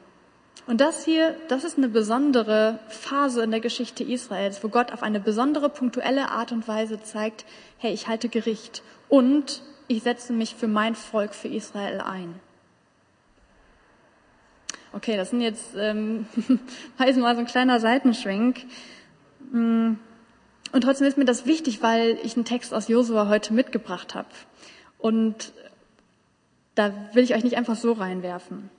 Und 0.66 0.82
das 0.82 1.06
hier, 1.06 1.38
das 1.48 1.64
ist 1.64 1.78
eine 1.78 1.90
besondere 1.90 2.80
Phase 2.90 3.44
in 3.44 3.52
der 3.52 3.60
Geschichte 3.60 4.04
Israels, 4.04 4.64
wo 4.64 4.70
Gott 4.70 4.92
auf 4.92 5.04
eine 5.04 5.20
besondere 5.20 5.70
punktuelle 5.70 6.32
Art 6.32 6.52
und 6.52 6.68
Weise 6.68 7.00
zeigt, 7.04 7.46
hey, 7.78 7.94
ich 7.94 8.08
halte 8.08 8.30
Gericht 8.30 8.82
und 9.10 9.62
ich 9.88 10.02
setze 10.02 10.34
mich 10.34 10.56
für 10.56 10.68
mein 10.68 10.96
Volk, 10.96 11.36
für 11.36 11.50
Israel 11.50 12.02
ein. 12.02 12.40
Okay, 14.92 15.18
das 15.18 15.30
sind 15.30 15.42
jetzt 15.42 15.76
ähm, 15.78 16.26
mal 16.98 17.36
so 17.36 17.42
ein 17.42 17.46
kleiner 17.46 17.80
Seitenschwenk. 17.80 18.66
Mm, 19.52 19.94
und 20.72 20.82
trotzdem 20.82 21.06
ist 21.06 21.20
mir 21.20 21.26
das 21.26 21.46
wichtig, 21.46 21.84
weil 21.84 22.18
ich 22.24 22.36
einen 22.36 22.46
Text 22.46 22.74
aus 22.74 22.88
Josua 22.88 23.30
heute 23.30 23.54
mitgebracht 23.54 24.16
habe. 24.16 24.30
Und 24.98 25.54
da 26.78 26.94
will 27.14 27.24
ich 27.24 27.34
euch 27.34 27.44
nicht 27.44 27.58
einfach 27.58 27.76
so 27.76 27.94
reinwerfen. 27.94 28.70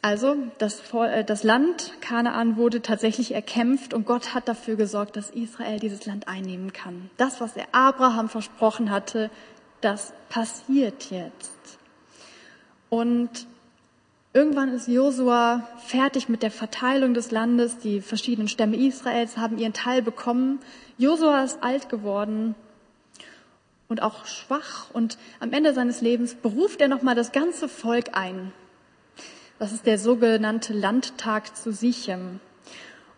Also, 0.00 0.36
das, 0.58 0.82
äh, 0.92 1.24
das 1.24 1.42
Land 1.42 1.94
Kanaan 2.00 2.56
wurde 2.56 2.82
tatsächlich 2.82 3.34
erkämpft 3.34 3.94
und 3.94 4.06
Gott 4.06 4.34
hat 4.34 4.46
dafür 4.46 4.76
gesorgt, 4.76 5.16
dass 5.16 5.30
Israel 5.30 5.80
dieses 5.80 6.06
Land 6.06 6.28
einnehmen 6.28 6.72
kann. 6.72 7.10
Das, 7.16 7.40
was 7.40 7.56
er 7.56 7.66
Abraham 7.72 8.28
versprochen 8.28 8.90
hatte, 8.90 9.30
das 9.80 10.12
passiert 10.28 11.10
jetzt. 11.10 11.78
Und 12.90 13.46
irgendwann 14.32 14.68
ist 14.68 14.86
Josua 14.86 15.66
fertig 15.84 16.28
mit 16.28 16.42
der 16.42 16.50
Verteilung 16.52 17.12
des 17.12 17.30
Landes. 17.30 17.78
Die 17.78 18.00
verschiedenen 18.00 18.48
Stämme 18.48 18.76
Israels 18.76 19.36
haben 19.36 19.58
ihren 19.58 19.72
Teil 19.72 20.02
bekommen. 20.02 20.60
Josua 20.96 21.42
ist 21.42 21.62
alt 21.62 21.88
geworden 21.88 22.54
und 23.88 24.02
auch 24.02 24.26
schwach 24.26 24.90
und 24.92 25.18
am 25.40 25.52
Ende 25.52 25.72
seines 25.72 26.00
Lebens 26.00 26.34
beruft 26.34 26.80
er 26.80 26.88
nochmal 26.88 27.14
das 27.14 27.32
ganze 27.32 27.68
Volk 27.68 28.10
ein. 28.12 28.52
Das 29.58 29.72
ist 29.72 29.86
der 29.86 29.98
sogenannte 29.98 30.72
Landtag 30.72 31.56
zu 31.56 31.72
Sichem. 31.72 32.40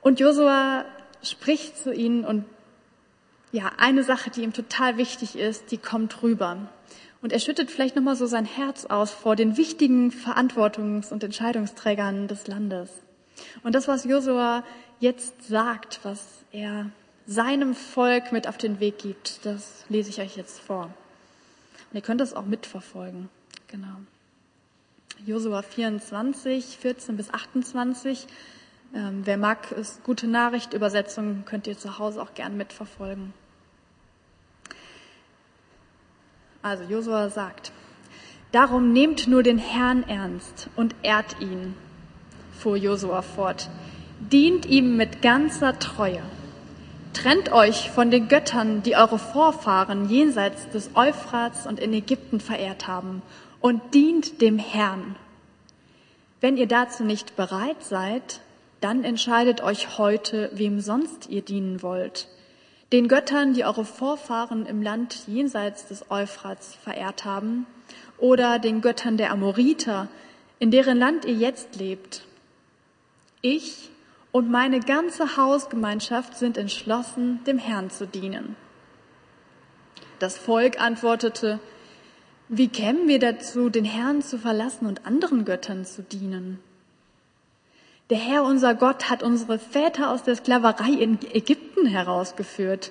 Und 0.00 0.20
Josua 0.20 0.84
spricht 1.22 1.76
zu 1.76 1.92
ihnen 1.92 2.24
und 2.24 2.44
ja, 3.52 3.72
eine 3.78 4.04
Sache, 4.04 4.30
die 4.30 4.42
ihm 4.42 4.52
total 4.52 4.96
wichtig 4.96 5.36
ist, 5.36 5.72
die 5.72 5.76
kommt 5.76 6.22
rüber. 6.22 6.68
Und 7.20 7.32
er 7.32 7.40
schüttet 7.40 7.70
vielleicht 7.70 7.96
nochmal 7.96 8.16
so 8.16 8.26
sein 8.26 8.46
Herz 8.46 8.86
aus 8.86 9.10
vor 9.10 9.36
den 9.36 9.56
wichtigen 9.56 10.10
Verantwortungs- 10.10 11.12
und 11.12 11.22
Entscheidungsträgern 11.22 12.28
des 12.28 12.46
Landes. 12.46 12.90
Und 13.62 13.74
das, 13.74 13.88
was 13.88 14.04
Josua 14.04 14.64
jetzt 15.00 15.46
sagt, 15.46 16.00
was 16.04 16.44
er 16.52 16.90
seinem 17.30 17.76
Volk 17.76 18.32
mit 18.32 18.48
auf 18.48 18.58
den 18.58 18.80
Weg 18.80 18.98
gibt. 18.98 19.46
Das 19.46 19.84
lese 19.88 20.10
ich 20.10 20.20
euch 20.20 20.36
jetzt 20.36 20.58
vor. 20.58 20.86
Und 20.86 21.94
ihr 21.94 22.00
könnt 22.00 22.20
das 22.20 22.34
auch 22.34 22.44
mitverfolgen. 22.44 23.28
Genau. 23.68 23.96
Josua 25.24 25.62
24, 25.62 26.78
14 26.78 27.16
bis 27.16 27.32
28. 27.32 28.26
Ähm, 28.96 29.20
wer 29.24 29.36
mag, 29.36 29.70
ist 29.70 30.02
gute 30.02 30.26
Nachricht. 30.26 30.74
Übersetzung 30.74 31.44
könnt 31.44 31.68
ihr 31.68 31.78
zu 31.78 32.00
Hause 32.00 32.20
auch 32.20 32.34
gern 32.34 32.56
mitverfolgen. 32.56 33.32
Also 36.62 36.82
Josua 36.82 37.30
sagt, 37.30 37.70
darum 38.50 38.92
nehmt 38.92 39.28
nur 39.28 39.44
den 39.44 39.58
Herrn 39.58 40.02
ernst 40.02 40.68
und 40.74 40.96
ehrt 41.02 41.40
ihn, 41.40 41.76
fuhr 42.58 42.76
Josua 42.76 43.22
fort. 43.22 43.70
Dient 44.18 44.66
ihm 44.66 44.96
mit 44.96 45.22
ganzer 45.22 45.78
Treue 45.78 46.22
Trennt 47.12 47.52
euch 47.52 47.90
von 47.90 48.10
den 48.10 48.28
Göttern, 48.28 48.82
die 48.82 48.96
eure 48.96 49.18
Vorfahren 49.18 50.08
jenseits 50.08 50.68
des 50.70 50.90
Euphrats 50.94 51.66
und 51.66 51.80
in 51.80 51.92
Ägypten 51.92 52.40
verehrt 52.40 52.86
haben, 52.86 53.22
und 53.60 53.94
dient 53.94 54.40
dem 54.40 54.58
Herrn. 54.58 55.16
Wenn 56.40 56.56
ihr 56.56 56.68
dazu 56.68 57.04
nicht 57.04 57.36
bereit 57.36 57.82
seid, 57.82 58.40
dann 58.80 59.04
entscheidet 59.04 59.62
euch 59.62 59.98
heute, 59.98 60.50
wem 60.54 60.80
sonst 60.80 61.28
ihr 61.28 61.42
dienen 61.42 61.82
wollt. 61.82 62.28
Den 62.92 63.08
Göttern, 63.08 63.52
die 63.52 63.64
eure 63.64 63.84
Vorfahren 63.84 64.64
im 64.64 64.80
Land 64.80 65.26
jenseits 65.26 65.86
des 65.86 66.10
Euphrats 66.10 66.74
verehrt 66.76 67.24
haben, 67.24 67.66
oder 68.18 68.58
den 68.58 68.80
Göttern 68.80 69.16
der 69.16 69.32
Amoriter, 69.32 70.08
in 70.58 70.70
deren 70.70 70.98
Land 70.98 71.24
ihr 71.24 71.34
jetzt 71.34 71.76
lebt. 71.76 72.24
Ich 73.42 73.90
und 74.32 74.50
meine 74.50 74.80
ganze 74.80 75.36
Hausgemeinschaft 75.36 76.36
sind 76.36 76.56
entschlossen, 76.56 77.42
dem 77.44 77.58
Herrn 77.58 77.90
zu 77.90 78.06
dienen. 78.06 78.56
Das 80.18 80.38
Volk 80.38 80.80
antwortete, 80.80 81.60
wie 82.48 82.68
kämen 82.68 83.08
wir 83.08 83.18
dazu, 83.18 83.70
den 83.70 83.84
Herrn 83.84 84.22
zu 84.22 84.38
verlassen 84.38 84.86
und 84.86 85.06
anderen 85.06 85.44
Göttern 85.44 85.84
zu 85.84 86.02
dienen? 86.02 86.58
Der 88.10 88.18
Herr, 88.18 88.42
unser 88.42 88.74
Gott, 88.74 89.08
hat 89.08 89.22
unsere 89.22 89.58
Väter 89.58 90.10
aus 90.10 90.24
der 90.24 90.34
Sklaverei 90.34 90.90
in 90.90 91.18
Ägypten 91.32 91.86
herausgeführt. 91.86 92.90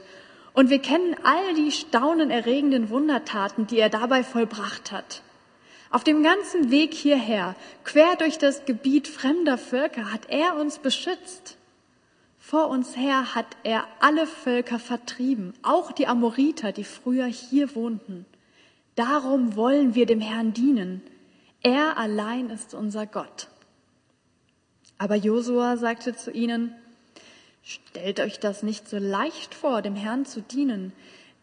Und 0.53 0.69
wir 0.69 0.79
kennen 0.79 1.15
all 1.24 1.53
die 1.55 1.72
staunenerregenden 1.72 2.89
Wundertaten, 2.89 3.67
die 3.67 3.79
er 3.79 3.89
dabei 3.89 4.24
vollbracht 4.24 4.93
hat. 4.93 5.22
Auf 5.91 6.03
dem 6.03 6.22
ganzen 6.22 6.69
Weg 6.69 6.93
hierher, 6.93 7.55
quer 7.84 8.15
durch 8.15 8.38
das 8.38 8.65
Gebiet 8.65 9.08
fremder 9.08 9.58
Völker, 9.58 10.12
hat 10.12 10.29
er 10.29 10.55
uns 10.55 10.77
beschützt. 10.77 11.58
Vor 12.38 12.69
uns 12.69 12.96
her 12.96 13.34
hat 13.34 13.58
er 13.63 13.88
alle 14.00 14.27
Völker 14.27 14.79
vertrieben, 14.79 15.53
auch 15.63 15.91
die 15.91 16.08
Amoriter, 16.08 16.72
die 16.72 16.84
früher 16.84 17.25
hier 17.25 17.75
wohnten. 17.75 18.25
Darum 18.96 19.55
wollen 19.55 19.96
wir 19.96 20.05
dem 20.05 20.22
Herrn 20.22 20.53
dienen. 20.53 21.01
Er 21.62 21.98
allein 21.98 22.50
ist 22.50 22.74
unser 22.74 23.05
Gott. 23.05 23.48
Aber 24.98 25.15
Josua 25.15 25.77
sagte 25.77 26.15
zu 26.15 26.31
ihnen, 26.31 26.74
stellt 27.63 28.19
euch 28.19 28.39
das 28.39 28.62
nicht 28.62 28.88
so 28.88 28.98
leicht 28.98 29.55
vor, 29.55 29.81
dem 29.81 29.96
Herrn 29.96 30.25
zu 30.25 30.41
dienen, 30.41 30.93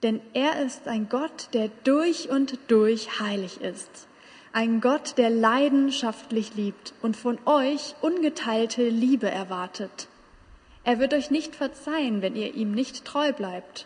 denn 0.03 0.21
er 0.35 0.63
ist 0.65 0.87
ein 0.87 1.09
Gott, 1.09 1.49
der 1.53 1.71
durch 1.85 2.29
und 2.29 2.59
durch 2.69 3.21
heilig 3.21 3.61
ist. 3.61 4.07
Ein 4.57 4.81
Gott, 4.81 5.19
der 5.19 5.29
leidenschaftlich 5.29 6.55
liebt 6.55 6.95
und 7.03 7.15
von 7.15 7.39
euch 7.45 7.95
ungeteilte 8.01 8.89
Liebe 8.89 9.31
erwartet. 9.31 10.09
Er 10.83 10.99
wird 10.99 11.13
euch 11.13 11.31
nicht 11.31 11.55
verzeihen, 11.55 12.23
wenn 12.23 12.35
ihr 12.35 12.55
ihm 12.55 12.73
nicht 12.73 13.05
treu 13.05 13.35
bleibt. 13.35 13.85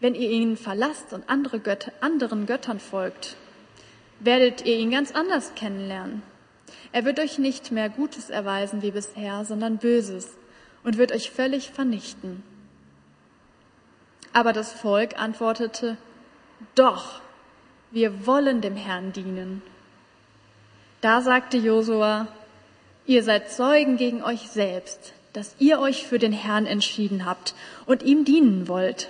Wenn 0.00 0.16
ihr 0.16 0.28
ihn 0.28 0.56
verlasst 0.56 1.12
und 1.12 1.30
andere 1.30 1.60
Götter, 1.60 1.92
anderen 2.00 2.46
Göttern 2.46 2.80
folgt, 2.80 3.36
werdet 4.18 4.66
ihr 4.66 4.76
ihn 4.76 4.90
ganz 4.90 5.12
anders 5.12 5.54
kennenlernen. 5.54 6.24
Er 6.90 7.04
wird 7.04 7.20
euch 7.20 7.38
nicht 7.38 7.70
mehr 7.70 7.88
Gutes 7.88 8.30
erweisen 8.30 8.82
wie 8.82 8.90
bisher, 8.90 9.44
sondern 9.44 9.78
Böses 9.78 10.28
und 10.82 10.98
wird 10.98 11.12
euch 11.12 11.30
völlig 11.30 11.70
vernichten. 11.70 12.42
Aber 14.32 14.52
das 14.52 14.72
Volk 14.72 15.20
antwortete, 15.20 15.98
doch, 16.74 17.20
wir 17.90 18.26
wollen 18.26 18.60
dem 18.60 18.76
Herrn 18.76 19.12
dienen. 19.12 19.62
Da 21.00 21.22
sagte 21.22 21.56
Josua, 21.56 22.28
ihr 23.06 23.22
seid 23.22 23.50
Zeugen 23.50 23.96
gegen 23.96 24.22
euch 24.22 24.48
selbst, 24.50 25.14
dass 25.32 25.56
ihr 25.58 25.80
euch 25.80 26.06
für 26.06 26.18
den 26.18 26.32
Herrn 26.32 26.66
entschieden 26.66 27.24
habt 27.24 27.54
und 27.86 28.02
ihm 28.02 28.24
dienen 28.24 28.68
wollt. 28.68 29.08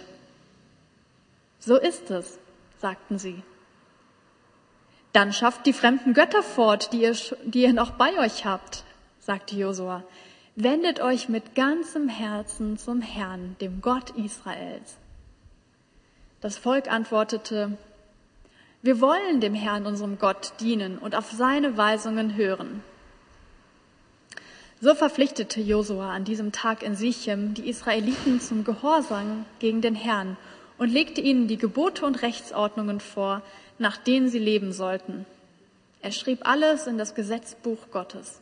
So 1.59 1.77
ist 1.77 2.11
es, 2.11 2.39
sagten 2.79 3.19
sie. 3.19 3.43
Dann 5.13 5.33
schafft 5.33 5.67
die 5.67 5.73
fremden 5.73 6.15
Götter 6.15 6.43
fort, 6.43 6.93
die 6.93 7.03
ihr, 7.03 7.17
die 7.45 7.63
ihr 7.63 7.73
noch 7.73 7.91
bei 7.93 8.17
euch 8.19 8.45
habt, 8.45 8.85
sagte 9.19 9.57
Josua. 9.57 10.05
Wendet 10.55 11.01
euch 11.01 11.29
mit 11.29 11.55
ganzem 11.55 12.09
Herzen 12.09 12.79
zum 12.79 13.01
Herrn, 13.01 13.57
dem 13.61 13.81
Gott 13.81 14.11
Israels. 14.11 14.97
Das 16.41 16.59
Volk 16.59 16.91
antwortete, 16.91 17.77
wir 18.83 19.01
wollen 19.01 19.41
dem 19.41 19.55
Herrn, 19.55 19.87
unserem 19.87 20.19
Gott, 20.19 20.53
dienen 20.61 20.99
und 20.99 21.15
auf 21.15 21.31
seine 21.31 21.77
Weisungen 21.77 22.37
hören. 22.37 22.83
So 24.81 24.95
verpflichtete 24.95 25.61
Josua 25.61 26.11
an 26.11 26.25
diesem 26.25 26.53
Tag 26.53 26.83
in 26.83 26.97
Sichem 26.97 27.53
die 27.53 27.69
Israeliten 27.69 28.41
zum 28.41 28.65
Gehorsam 28.65 29.45
gegen 29.59 29.83
den 29.83 29.95
Herrn 29.95 30.39
und 30.79 30.91
legte 30.91 31.21
ihnen 31.21 31.49
die 31.49 31.59
Gebote 31.59 32.07
und 32.07 32.23
Rechtsordnungen 32.23 33.01
vor, 33.01 33.43
nach 33.79 33.99
denen 33.99 34.31
sie 34.31 34.39
leben 34.39 34.73
sollten. 34.73 35.27
Er 36.01 36.13
schrieb 36.13 36.49
alles 36.49 36.87
in 36.87 36.97
das 36.97 37.15
Gesetzbuch 37.15 37.91
Gottes. 37.91 38.41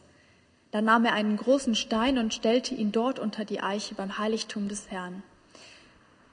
Dann 0.71 0.85
nahm 0.85 1.05
er 1.05 1.15
einen 1.15 1.37
großen 1.37 1.75
Stein 1.75 2.19
und 2.19 2.33
stellte 2.33 2.77
ihn 2.77 2.93
dort 2.93 3.19
unter 3.19 3.45
die 3.45 3.61
Eiche 3.61 3.97
beim 3.97 4.19
Heiligtum 4.19 4.69
des 4.69 4.89
Herrn. 4.93 5.25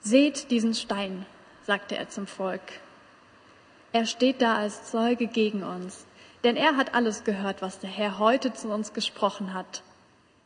Seht 0.02 0.52
diesen 0.52 0.76
Stein, 0.76 1.26
sagte 1.66 1.98
er 1.98 2.10
zum 2.10 2.28
Volk. 2.28 2.62
Er 3.96 4.06
steht 4.06 4.42
da 4.42 4.58
als 4.58 4.92
Zeuge 4.92 5.26
gegen 5.26 5.64
uns, 5.64 6.06
denn 6.44 6.58
er 6.58 6.76
hat 6.76 6.94
alles 6.94 7.24
gehört, 7.24 7.62
was 7.62 7.80
der 7.80 7.90
Herr 7.90 8.20
heute 8.20 8.52
zu 8.52 8.68
uns 8.68 8.92
gesprochen 8.92 9.54
hat. 9.54 9.84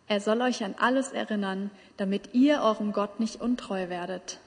Er 0.08 0.22
soll 0.22 0.44
euch 0.44 0.64
an 0.64 0.76
alles 0.78 1.14
erinnern, 1.14 1.72
damit 1.98 2.36
ihr 2.36 2.62
eurem 2.62 2.94
Gott 2.94 3.20
nicht 3.20 3.42
untreu 3.42 3.90
werdet. 3.90 4.40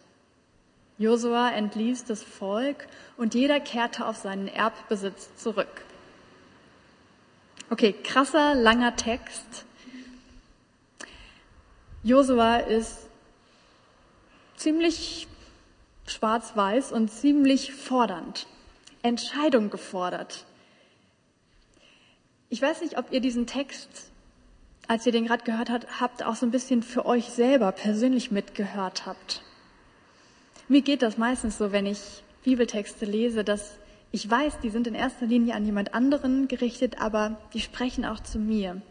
Josua 0.98 1.50
entließ 1.50 2.04
das 2.04 2.22
Volk 2.22 2.86
und 3.16 3.34
jeder 3.34 3.58
kehrte 3.58 4.06
auf 4.06 4.18
seinen 4.18 4.46
Erbbesitz 4.46 5.34
zurück. 5.34 5.84
Okay, 7.70 7.94
krasser, 8.04 8.54
langer 8.54 8.94
Text. 8.94 9.64
Josua 12.04 12.58
ist 12.58 13.08
ziemlich 14.54 15.26
schwarz-weiß 16.06 16.92
und 16.92 17.10
ziemlich 17.10 17.72
fordernd. 17.72 18.46
Entscheidung 19.02 19.70
gefordert. 19.70 20.44
Ich 22.48 22.60
weiß 22.62 22.82
nicht, 22.82 22.98
ob 22.98 23.10
ihr 23.12 23.20
diesen 23.20 23.46
Text, 23.46 23.88
als 24.86 25.06
ihr 25.06 25.12
den 25.12 25.26
gerade 25.26 25.44
gehört 25.44 25.70
habt, 26.00 26.22
auch 26.24 26.36
so 26.36 26.46
ein 26.46 26.50
bisschen 26.50 26.82
für 26.82 27.06
euch 27.06 27.26
selber 27.30 27.72
persönlich 27.72 28.30
mitgehört 28.30 29.06
habt. 29.06 29.42
Mir 30.68 30.82
geht 30.82 31.02
das 31.02 31.18
meistens 31.18 31.58
so, 31.58 31.72
wenn 31.72 31.86
ich 31.86 32.22
Bibeltexte 32.44 33.04
lese, 33.04 33.44
dass 33.44 33.78
ich 34.10 34.30
weiß, 34.30 34.60
die 34.60 34.70
sind 34.70 34.86
in 34.86 34.94
erster 34.94 35.26
Linie 35.26 35.54
an 35.54 35.64
jemand 35.64 35.94
anderen 35.94 36.46
gerichtet, 36.46 37.00
aber 37.00 37.38
die 37.54 37.60
sprechen 37.60 38.04
auch 38.04 38.20
zu 38.20 38.38
mir. 38.38 38.82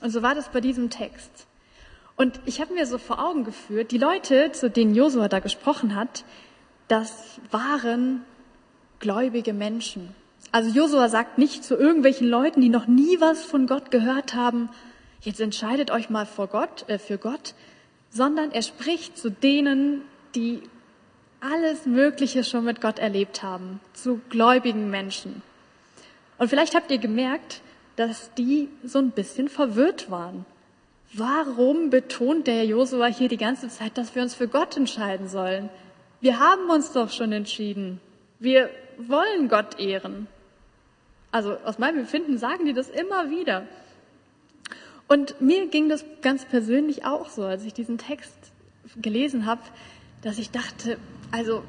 Und 0.00 0.10
so 0.10 0.22
war 0.22 0.34
das 0.34 0.48
bei 0.48 0.60
diesem 0.60 0.90
Text. 0.90 1.46
Und 2.16 2.40
ich 2.46 2.60
habe 2.60 2.74
mir 2.74 2.86
so 2.86 2.98
vor 2.98 3.24
Augen 3.24 3.44
geführt, 3.44 3.92
die 3.92 3.98
Leute, 3.98 4.50
zu 4.52 4.70
denen 4.70 4.94
Josua 4.94 5.28
da 5.28 5.38
gesprochen 5.38 5.94
hat, 5.94 6.24
das 6.88 7.40
waren 7.50 8.24
gläubige 9.00 9.52
Menschen. 9.52 10.14
Also 10.50 10.70
Josua 10.70 11.08
sagt 11.08 11.38
nicht 11.38 11.64
zu 11.64 11.76
irgendwelchen 11.76 12.28
Leuten, 12.28 12.60
die 12.60 12.68
noch 12.68 12.86
nie 12.86 13.20
was 13.20 13.44
von 13.44 13.66
Gott 13.66 13.90
gehört 13.90 14.34
haben, 14.34 14.70
jetzt 15.20 15.40
entscheidet 15.40 15.90
euch 15.90 16.10
mal 16.10 16.26
vor 16.26 16.46
Gott, 16.46 16.88
äh, 16.88 16.98
für 16.98 17.18
Gott, 17.18 17.54
sondern 18.10 18.52
er 18.52 18.62
spricht 18.62 19.18
zu 19.18 19.30
denen, 19.30 20.02
die 20.34 20.62
alles 21.40 21.86
Mögliche 21.86 22.44
schon 22.44 22.64
mit 22.64 22.80
Gott 22.80 22.98
erlebt 22.98 23.42
haben, 23.42 23.80
zu 23.92 24.20
gläubigen 24.30 24.90
Menschen. 24.90 25.42
Und 26.38 26.48
vielleicht 26.48 26.74
habt 26.74 26.90
ihr 26.90 26.98
gemerkt, 26.98 27.60
dass 27.96 28.32
die 28.34 28.68
so 28.84 28.98
ein 28.98 29.10
bisschen 29.10 29.48
verwirrt 29.48 30.10
waren. 30.10 30.46
Warum 31.12 31.90
betont 31.90 32.46
der 32.46 32.64
Josua 32.64 33.06
hier 33.06 33.28
die 33.28 33.36
ganze 33.36 33.68
Zeit, 33.68 33.98
dass 33.98 34.14
wir 34.14 34.22
uns 34.22 34.34
für 34.34 34.48
Gott 34.48 34.76
entscheiden 34.76 35.28
sollen? 35.28 35.68
Wir 36.20 36.38
haben 36.38 36.68
uns 36.70 36.92
doch 36.92 37.10
schon 37.10 37.32
entschieden. 37.32 38.00
Wir 38.38 38.70
wollen 38.98 39.48
Gott 39.48 39.78
ehren. 39.78 40.26
Also 41.30 41.54
aus 41.64 41.78
meinem 41.78 42.00
Empfinden 42.00 42.38
sagen 42.38 42.66
die 42.66 42.72
das 42.72 42.88
immer 42.88 43.30
wieder. 43.30 43.66
Und 45.08 45.40
mir 45.40 45.68
ging 45.68 45.88
das 45.88 46.04
ganz 46.20 46.44
persönlich 46.44 47.04
auch 47.04 47.28
so, 47.30 47.44
als 47.44 47.64
ich 47.64 47.72
diesen 47.72 47.98
Text 47.98 48.36
gelesen 48.96 49.46
habe, 49.46 49.62
dass 50.22 50.38
ich 50.38 50.50
dachte, 50.50 50.98
also 51.30 51.64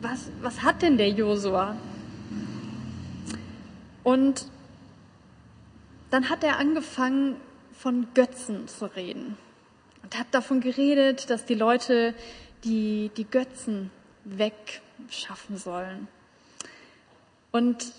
was, 0.00 0.30
was 0.40 0.62
hat 0.62 0.82
denn 0.82 0.96
der 0.96 1.10
Josua? 1.10 1.76
Und 4.02 4.46
dann 6.10 6.30
hat 6.30 6.42
er 6.42 6.58
angefangen, 6.58 7.36
von 7.72 8.08
Götzen 8.12 8.68
zu 8.68 8.94
reden. 8.94 9.38
Und 10.02 10.18
hat 10.18 10.26
davon 10.32 10.60
geredet, 10.60 11.30
dass 11.30 11.46
die 11.46 11.54
Leute 11.54 12.14
die, 12.64 13.10
die 13.16 13.24
Götzen 13.24 13.90
wegschaffen 14.24 15.56
sollen. 15.56 16.08
Und 17.52 17.92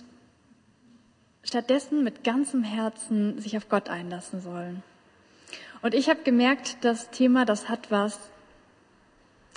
stattdessen 1.44 2.04
mit 2.04 2.24
ganzem 2.24 2.64
Herzen 2.64 3.40
sich 3.40 3.58
auf 3.58 3.70
Gott 3.70 3.90
einlassen 3.90 4.42
sollen. 4.42 4.84
Und 5.82 5.94
ich 5.94 6.10
habe 6.10 6.22
gemerkt, 6.24 6.78
das 6.82 7.10
Thema, 7.10 7.46
das 7.46 7.68
hat 7.68 7.90
was 7.90 8.20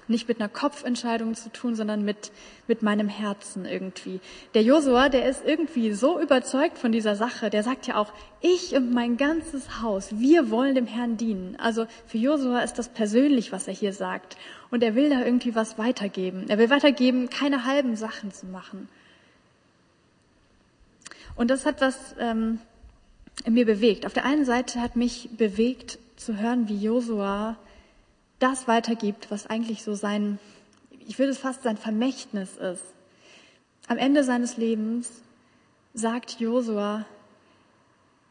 nicht 0.09 0.29
mit 0.29 0.41
einer 0.41 0.49
Kopfentscheidung 0.49 1.35
zu 1.35 1.51
tun, 1.51 1.75
sondern 1.75 2.05
mit, 2.05 2.31
mit 2.67 2.83
meinem 2.83 3.09
Herzen 3.09 3.65
irgendwie. 3.65 4.21
Der 4.53 4.63
Josua, 4.63 5.09
der 5.09 5.29
ist 5.29 5.45
irgendwie 5.45 5.93
so 5.93 6.21
überzeugt 6.21 6.79
von 6.79 6.93
dieser 6.93 7.17
Sache, 7.17 7.51
der 7.51 7.63
sagt 7.63 7.87
ja 7.87 7.97
auch, 7.97 8.13
ich 8.41 8.75
und 8.75 8.93
mein 8.93 9.17
ganzes 9.17 9.81
Haus, 9.81 10.19
wir 10.19 10.51
wollen 10.51 10.75
dem 10.75 10.87
Herrn 10.87 11.17
dienen. 11.17 11.57
Also 11.59 11.87
für 12.07 12.19
Josua 12.19 12.61
ist 12.61 12.79
das 12.79 12.91
persönlich, 12.91 13.53
was 13.53 13.67
er 13.69 13.75
hier 13.75 13.93
sagt. 13.93 14.37
Und 14.71 14.83
er 14.83 14.95
will 14.95 15.09
da 15.09 15.25
irgendwie 15.25 15.55
was 15.55 15.79
weitergeben. 15.79 16.47
Er 16.49 16.59
will 16.59 16.71
weitergeben, 16.71 17.31
keine 17.31 17.65
halben 17.65 17.97
Sachen 17.97 18.33
zu 18.33 18.47
machen. 18.47 18.89
Und 21.37 21.51
das 21.51 21.67
hat 21.67 21.81
was 21.81 22.15
ähm, 22.19 22.61
in 23.45 23.55
mir 23.55 23.67
bewegt. 23.67 24.07
Auf 24.07 24.13
der 24.13 24.25
einen 24.25 24.45
Seite 24.45 24.81
hat 24.81 24.97
mich 24.97 25.31
bewegt 25.37 25.99
zu 26.17 26.39
hören, 26.39 26.69
wie 26.69 26.77
Josua 26.77 27.57
das 28.39 28.69
weitergibt, 28.69 29.31
was 29.31 29.47
eigentlich 29.47 29.83
so 29.83 29.95
sein, 29.95 30.39
ich 31.07 31.19
würde 31.19 31.33
es 31.33 31.39
fast 31.39 31.63
sein 31.63 31.77
Vermächtnis 31.77 32.57
ist. 32.57 32.85
Am 33.89 33.99
Ende 33.99 34.25
seines 34.25 34.57
Lebens 34.57 35.11
sagt 35.93 36.41
Josua, 36.41 37.05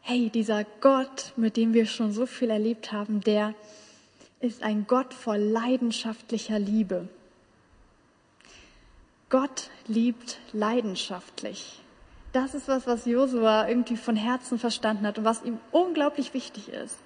hey, 0.00 0.30
dieser 0.30 0.64
Gott, 0.80 1.32
mit 1.36 1.56
dem 1.56 1.74
wir 1.74 1.86
schon 1.86 2.12
so 2.12 2.26
viel 2.26 2.50
erlebt 2.50 2.92
haben, 2.92 3.20
der 3.20 3.54
ist 4.40 4.62
ein 4.62 4.86
Gott 4.86 5.14
voll 5.14 5.38
leidenschaftlicher 5.38 6.58
Liebe. 6.58 7.08
Gott 9.30 9.70
liebt 9.86 10.38
leidenschaftlich. 10.52 11.80
Das 12.34 12.52
ist 12.52 12.66
was, 12.66 12.84
was 12.88 13.06
Josua 13.06 13.68
irgendwie 13.68 13.96
von 13.96 14.16
Herzen 14.16 14.58
verstanden 14.58 15.06
hat 15.06 15.18
und 15.18 15.24
was 15.24 15.44
ihm 15.44 15.58
unglaublich 15.70 16.34
wichtig 16.34 16.68
ist. 16.68 16.98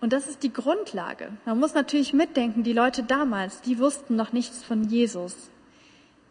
Und 0.00 0.14
das 0.14 0.26
ist 0.26 0.42
die 0.42 0.54
Grundlage. 0.54 1.28
Man 1.44 1.60
muss 1.60 1.74
natürlich 1.74 2.14
mitdenken, 2.14 2.62
die 2.62 2.72
Leute 2.72 3.02
damals, 3.02 3.60
die 3.60 3.78
wussten 3.78 4.16
noch 4.16 4.32
nichts 4.32 4.64
von 4.64 4.84
Jesus. 4.84 5.36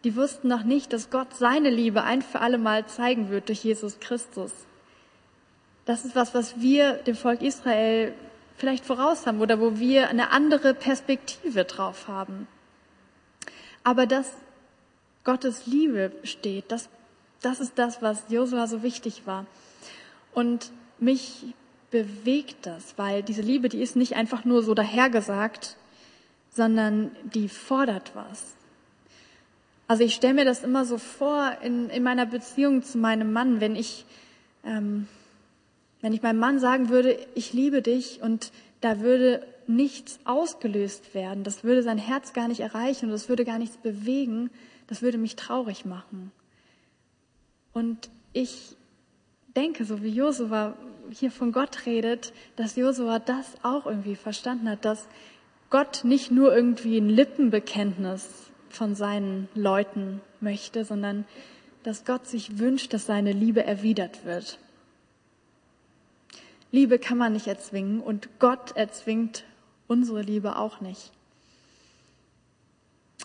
Die 0.02 0.16
wussten 0.16 0.48
noch 0.48 0.64
nicht, 0.64 0.92
dass 0.92 1.10
Gott 1.10 1.32
seine 1.34 1.70
Liebe 1.70 2.02
ein 2.02 2.22
für 2.22 2.40
alle 2.40 2.58
Mal 2.58 2.86
zeigen 2.86 3.30
wird 3.30 3.48
durch 3.48 3.62
Jesus 3.62 4.00
Christus. 4.00 4.50
Das 5.84 6.04
ist 6.04 6.16
was, 6.16 6.34
was 6.34 6.60
wir 6.60 6.94
dem 6.94 7.14
Volk 7.14 7.40
Israel 7.40 8.14
vielleicht 8.56 8.84
voraus 8.84 9.28
haben 9.28 9.40
oder 9.40 9.60
wo 9.60 9.78
wir 9.78 10.08
eine 10.08 10.32
andere 10.32 10.74
Perspektive 10.74 11.64
drauf 11.64 12.08
haben. 12.08 12.48
Aber 13.84 14.06
dass 14.06 14.32
Gottes 15.22 15.66
Liebe 15.66 16.10
steht, 16.24 16.72
das, 16.72 16.88
das 17.44 17.60
ist 17.60 17.78
das, 17.78 18.02
was 18.02 18.24
Josua 18.28 18.66
so 18.66 18.82
wichtig 18.82 19.26
war. 19.26 19.46
Und 20.32 20.70
mich 20.98 21.54
bewegt 21.90 22.66
das, 22.66 22.94
weil 22.96 23.22
diese 23.22 23.42
Liebe, 23.42 23.68
die 23.68 23.80
ist 23.80 23.96
nicht 23.96 24.16
einfach 24.16 24.44
nur 24.44 24.62
so 24.62 24.74
dahergesagt, 24.74 25.76
sondern 26.50 27.14
die 27.22 27.48
fordert 27.48 28.12
was. 28.14 28.54
Also 29.86 30.02
ich 30.02 30.14
stelle 30.14 30.34
mir 30.34 30.44
das 30.44 30.64
immer 30.64 30.84
so 30.84 30.98
vor 30.98 31.58
in, 31.62 31.90
in 31.90 32.02
meiner 32.02 32.26
Beziehung 32.26 32.82
zu 32.82 32.98
meinem 32.98 33.32
Mann, 33.32 33.60
wenn 33.60 33.76
ich, 33.76 34.06
ähm, 34.64 35.06
wenn 36.00 36.12
ich 36.12 36.22
meinem 36.22 36.38
Mann 36.38 36.58
sagen 36.58 36.88
würde, 36.88 37.18
ich 37.34 37.52
liebe 37.52 37.82
dich 37.82 38.22
und 38.22 38.50
da 38.80 39.00
würde 39.00 39.46
nichts 39.66 40.18
ausgelöst 40.24 41.14
werden, 41.14 41.44
das 41.44 41.64
würde 41.64 41.82
sein 41.82 41.98
Herz 41.98 42.32
gar 42.32 42.48
nicht 42.48 42.60
erreichen 42.60 43.06
und 43.06 43.12
das 43.12 43.28
würde 43.28 43.44
gar 43.44 43.58
nichts 43.58 43.76
bewegen, 43.76 44.50
das 44.86 45.02
würde 45.02 45.18
mich 45.18 45.36
traurig 45.36 45.84
machen. 45.84 46.32
Und 47.74 48.08
ich 48.32 48.76
denke, 49.54 49.84
so 49.84 50.02
wie 50.02 50.08
Josua 50.08 50.74
hier 51.10 51.30
von 51.30 51.52
Gott 51.52 51.84
redet, 51.84 52.32
dass 52.56 52.76
Josua 52.76 53.18
das 53.18 53.56
auch 53.62 53.84
irgendwie 53.86 54.16
verstanden 54.16 54.70
hat, 54.70 54.84
dass 54.84 55.06
Gott 55.68 56.04
nicht 56.04 56.30
nur 56.30 56.54
irgendwie 56.54 56.96
ein 56.98 57.08
Lippenbekenntnis 57.08 58.50
von 58.70 58.94
seinen 58.94 59.48
Leuten 59.54 60.20
möchte, 60.40 60.84
sondern 60.84 61.26
dass 61.82 62.04
Gott 62.04 62.26
sich 62.26 62.58
wünscht, 62.58 62.94
dass 62.94 63.06
seine 63.06 63.32
Liebe 63.32 63.64
erwidert 63.64 64.24
wird. 64.24 64.58
Liebe 66.72 66.98
kann 66.98 67.18
man 67.18 67.32
nicht 67.34 67.46
erzwingen 67.46 68.00
und 68.00 68.28
Gott 68.38 68.76
erzwingt 68.76 69.44
unsere 69.86 70.22
Liebe 70.22 70.56
auch 70.56 70.80
nicht. 70.80 71.12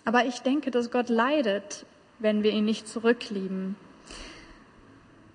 Aber 0.06 0.26
ich 0.26 0.40
denke, 0.40 0.72
dass 0.72 0.92
Gott 0.92 1.10
leidet, 1.10 1.86
wenn 2.20 2.44
wir 2.44 2.52
ihn 2.52 2.66
nicht 2.66 2.88
zurücklieben. 2.88 3.76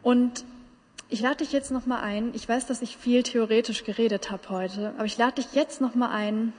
Und 0.05 0.45
ich 1.09 1.21
lade 1.21 1.38
dich 1.38 1.53
jetzt 1.53 1.73
noch 1.73 1.87
mal 1.87 2.01
ein. 2.01 2.33
Ich 2.35 2.49
weiß, 2.49 2.67
dass 2.67 2.83
ich 2.83 2.97
viel 2.97 3.23
theoretisch 3.23 3.85
geredet 3.85 4.31
habe 4.31 4.49
heute, 4.51 4.90
aber 4.97 5.07
ich 5.07 5.19
lade 5.19 5.43
dich 5.43 5.55
jetzt 5.55 5.81
noch 5.81 5.95
mal 5.95 6.11
ein, 6.11 6.53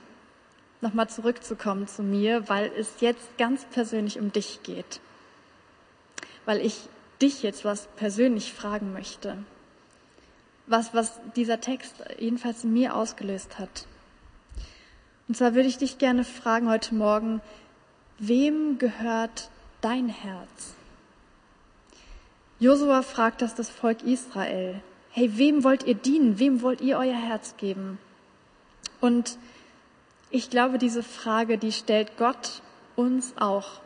noch 0.80 0.92
mal 0.92 1.08
zurückzukommen 1.08 1.86
zu 1.86 2.02
mir, 2.02 2.48
weil 2.48 2.70
es 2.76 3.00
jetzt 3.00 3.38
ganz 3.38 3.64
persönlich 3.66 4.18
um 4.18 4.32
dich 4.32 4.62
geht. 4.62 5.00
Weil 6.44 6.60
ich 6.60 6.88
dich 7.22 7.42
jetzt 7.42 7.64
was 7.64 7.86
persönlich 7.96 8.52
fragen 8.52 8.92
möchte. 8.92 9.38
Was, 10.66 10.92
was 10.92 11.20
dieser 11.36 11.60
Text 11.60 11.94
jedenfalls 12.18 12.64
in 12.64 12.72
mir 12.72 12.96
ausgelöst 12.96 13.58
hat. 13.60 13.86
Und 15.28 15.36
zwar 15.36 15.54
würde 15.54 15.68
ich 15.68 15.78
dich 15.78 15.98
gerne 15.98 16.24
fragen 16.24 16.68
heute 16.68 16.94
Morgen, 16.94 17.40
wem 18.18 18.78
gehört 18.78 19.50
dein 19.80 20.08
Herz? 20.08 20.75
Josua 22.58 23.02
fragt 23.02 23.42
das 23.42 23.54
das 23.54 23.68
Volk 23.68 24.02
Israel. 24.02 24.80
Hey, 25.10 25.36
wem 25.36 25.62
wollt 25.62 25.84
ihr 25.84 25.94
dienen? 25.94 26.38
Wem 26.38 26.62
wollt 26.62 26.80
ihr 26.80 26.96
euer 26.96 27.14
Herz 27.14 27.56
geben? 27.58 27.98
Und 29.00 29.38
ich 30.30 30.48
glaube, 30.48 30.78
diese 30.78 31.02
Frage, 31.02 31.58
die 31.58 31.72
stellt 31.72 32.16
Gott 32.16 32.62
uns 32.96 33.34
auch. 33.38 33.80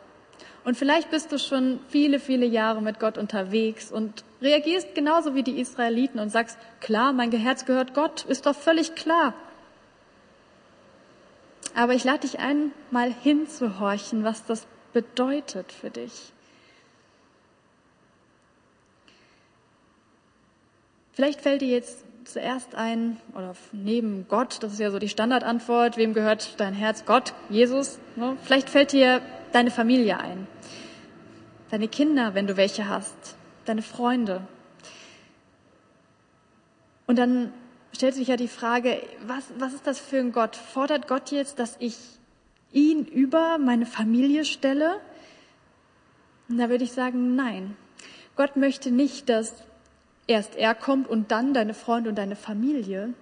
Und 0.63 0.77
vielleicht 0.77 1.09
bist 1.11 1.31
du 1.31 1.39
schon 1.39 1.79
viele, 1.89 2.19
viele 2.19 2.45
Jahre 2.45 2.81
mit 2.81 2.99
Gott 2.99 3.17
unterwegs 3.17 3.91
und 3.91 4.23
reagierst 4.41 4.95
genauso 4.95 5.35
wie 5.35 5.43
die 5.43 5.59
Israeliten 5.59 6.19
und 6.19 6.29
sagst, 6.29 6.57
klar, 6.79 7.13
mein 7.13 7.31
Herz 7.31 7.65
gehört 7.65 7.93
Gott, 7.93 8.23
ist 8.25 8.45
doch 8.45 8.55
völlig 8.55 8.95
klar. 8.95 9.33
Aber 11.75 11.93
ich 11.93 12.03
lade 12.03 12.19
dich 12.19 12.39
ein, 12.39 12.71
mal 12.89 13.11
hinzuhorchen, 13.11 14.23
was 14.23 14.45
das 14.45 14.65
bedeutet 14.93 15.71
für 15.71 15.89
dich. 15.89 16.31
Vielleicht 21.21 21.41
fällt 21.41 21.61
dir 21.61 21.67
jetzt 21.67 22.03
zuerst 22.23 22.73
ein, 22.73 23.15
oder 23.35 23.53
neben 23.73 24.27
Gott, 24.27 24.57
das 24.63 24.73
ist 24.73 24.79
ja 24.79 24.89
so 24.89 24.97
die 24.97 25.07
Standardantwort, 25.07 25.95
wem 25.95 26.15
gehört 26.15 26.59
dein 26.59 26.73
Herz? 26.73 27.05
Gott, 27.05 27.35
Jesus. 27.47 27.99
Ne? 28.15 28.37
Vielleicht 28.41 28.71
fällt 28.71 28.91
dir 28.91 29.21
deine 29.51 29.69
Familie 29.69 30.19
ein, 30.19 30.47
deine 31.69 31.87
Kinder, 31.87 32.33
wenn 32.33 32.47
du 32.47 32.57
welche 32.57 32.89
hast, 32.89 33.35
deine 33.65 33.83
Freunde. 33.83 34.41
Und 37.05 37.19
dann 37.19 37.53
stellt 37.93 38.15
sich 38.15 38.29
ja 38.29 38.35
die 38.35 38.47
Frage, 38.47 38.99
was, 39.27 39.43
was 39.59 39.75
ist 39.75 39.85
das 39.85 39.99
für 39.99 40.17
ein 40.17 40.31
Gott? 40.31 40.55
Fordert 40.55 41.07
Gott 41.07 41.29
jetzt, 41.29 41.59
dass 41.59 41.75
ich 41.77 41.97
ihn 42.71 43.05
über 43.05 43.59
meine 43.59 43.85
Familie 43.85 44.43
stelle? 44.43 44.99
Und 46.49 46.57
da 46.57 46.69
würde 46.69 46.83
ich 46.83 46.93
sagen, 46.93 47.35
nein. 47.35 47.77
Gott 48.35 48.55
möchte 48.55 48.89
nicht, 48.89 49.29
dass 49.29 49.53
erst 50.27 50.55
er 50.55 50.75
kommt 50.75 51.07
und 51.07 51.31
dann 51.31 51.53
deine 51.53 51.73
Freunde 51.73 52.09
und 52.09 52.17
deine 52.17 52.35
Familie. 52.35 53.13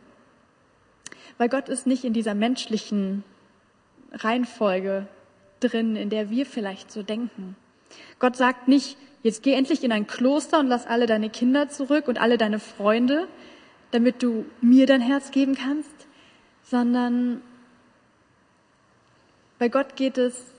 Weil 1.38 1.50
Gott 1.50 1.70
ist 1.70 1.88
nicht 1.88 2.04
in 2.04 2.14
dieser 2.14 2.34
menschlichen 2.34 3.24
Reihenfolge 4.12 5.08
drin, 5.60 5.96
in 5.96 6.10
der 6.10 6.30
wir 6.30 6.46
vielleicht 6.46 6.92
so 6.92 7.04
denken. 7.04 7.56
Gott 8.20 8.36
sagt 8.36 8.68
nicht, 8.68 8.98
jetzt 9.24 9.44
geh 9.44 9.54
endlich 9.54 9.84
in 9.84 9.92
ein 9.92 10.08
Kloster 10.08 10.60
und 10.60 10.68
lass 10.68 10.88
alle 10.88 11.06
deine 11.06 11.30
Kinder 11.30 11.70
zurück 11.70 12.08
und 12.08 12.20
alle 12.20 12.38
deine 12.38 12.60
Freunde, 12.60 13.28
damit 13.92 14.22
du 14.22 14.46
mir 14.62 14.86
dein 14.86 15.02
Herz 15.02 15.32
geben 15.32 15.56
kannst, 15.56 16.08
sondern 16.64 17.42
bei 19.58 19.70
Gott 19.70 19.96
geht 19.96 20.18
es 20.18 20.54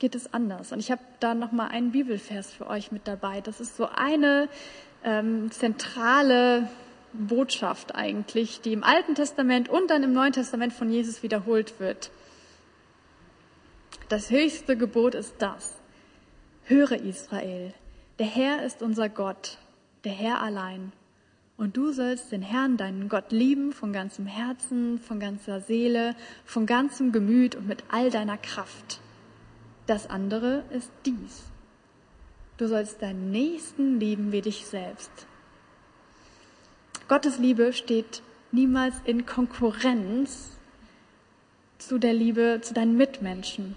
geht 0.00 0.14
es 0.14 0.32
anders. 0.34 0.72
Und 0.72 0.80
ich 0.80 0.90
habe 0.90 1.02
da 1.20 1.34
noch 1.34 1.52
mal 1.52 1.68
einen 1.68 1.92
Bibelvers 1.92 2.52
für 2.52 2.66
euch 2.66 2.90
mit 2.90 3.06
dabei. 3.06 3.40
Das 3.40 3.60
ist 3.60 3.76
so 3.76 3.86
eine 3.86 4.48
ähm, 5.04 5.50
zentrale 5.50 6.68
Botschaft 7.12 7.94
eigentlich, 7.94 8.60
die 8.60 8.72
im 8.72 8.84
Alten 8.84 9.14
Testament 9.14 9.68
und 9.68 9.90
dann 9.90 10.02
im 10.02 10.12
Neuen 10.12 10.32
Testament 10.32 10.72
von 10.72 10.90
Jesus 10.90 11.22
wiederholt 11.22 11.80
wird. 11.80 12.10
Das 14.08 14.30
höchste 14.30 14.76
Gebot 14.76 15.14
ist 15.14 15.34
das. 15.38 15.76
Höre 16.64 16.92
Israel, 16.92 17.74
der 18.18 18.26
Herr 18.26 18.64
ist 18.64 18.82
unser 18.82 19.08
Gott, 19.08 19.58
der 20.04 20.12
Herr 20.12 20.42
allein. 20.42 20.92
Und 21.56 21.76
du 21.76 21.92
sollst 21.92 22.32
den 22.32 22.42
Herrn, 22.42 22.76
deinen 22.76 23.08
Gott, 23.08 23.32
lieben 23.32 23.72
von 23.72 23.92
ganzem 23.92 24.26
Herzen, 24.26 24.98
von 24.98 25.20
ganzer 25.20 25.60
Seele, 25.60 26.14
von 26.44 26.64
ganzem 26.64 27.12
Gemüt 27.12 27.54
und 27.54 27.66
mit 27.66 27.84
all 27.90 28.10
deiner 28.10 28.38
Kraft. 28.38 29.00
Das 29.86 30.08
andere 30.08 30.64
ist 30.70 30.90
dies. 31.04 31.44
Du 32.60 32.68
sollst 32.68 33.00
deinen 33.00 33.30
Nächsten 33.30 33.98
lieben 33.98 34.32
wie 34.32 34.42
dich 34.42 34.66
selbst. 34.66 35.10
Gottes 37.08 37.38
Liebe 37.38 37.72
steht 37.72 38.20
niemals 38.52 38.94
in 39.04 39.24
Konkurrenz 39.24 40.50
zu 41.78 41.96
der 41.96 42.12
Liebe 42.12 42.60
zu 42.60 42.74
deinen 42.74 42.98
Mitmenschen. 42.98 43.76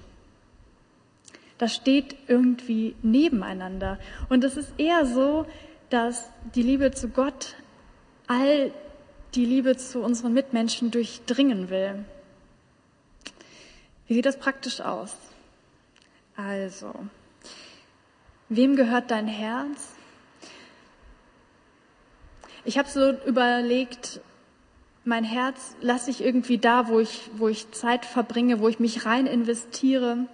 Das 1.58 1.74
steht 1.74 2.18
irgendwie 2.28 2.98
nebeneinander. 3.02 4.00
Und 4.28 4.44
es 4.44 4.58
ist 4.58 4.74
eher 4.78 5.06
so, 5.06 5.46
dass 5.90 6.30
die 6.54 6.64
Liebe 6.64 6.92
zu 6.92 7.08
Gott 7.08 7.56
all 8.28 8.74
die 9.34 9.46
Liebe 9.46 9.78
zu 9.78 10.02
unseren 10.02 10.34
Mitmenschen 10.34 10.92
durchdringen 10.92 11.70
will. 11.70 12.04
Wie 14.08 14.16
sieht 14.16 14.26
das 14.26 14.38
praktisch 14.38 14.82
aus? 14.82 15.16
Also, 16.36 16.94
wem 18.50 18.76
gehört 18.76 19.12
dein 19.12 19.28
Herz? 19.28 19.94
Ich 22.66 22.78
habe 22.78 22.90
so 22.90 23.12
überlegt, 23.26 24.22
mein 25.06 25.24
Herz 25.24 25.76
lasse 25.82 26.10
ich 26.10 26.24
irgendwie 26.24 26.58
da, 26.58 26.88
wo 26.88 27.00
ich, 27.00 27.30
wo 27.36 27.50
ich 27.50 27.72
Zeit 27.72 28.06
verbringe, 28.06 28.60
wo 28.60 28.70
ich 28.70 28.80
mich 28.80 29.06
rein 29.06 29.26
investiere. 29.26 30.28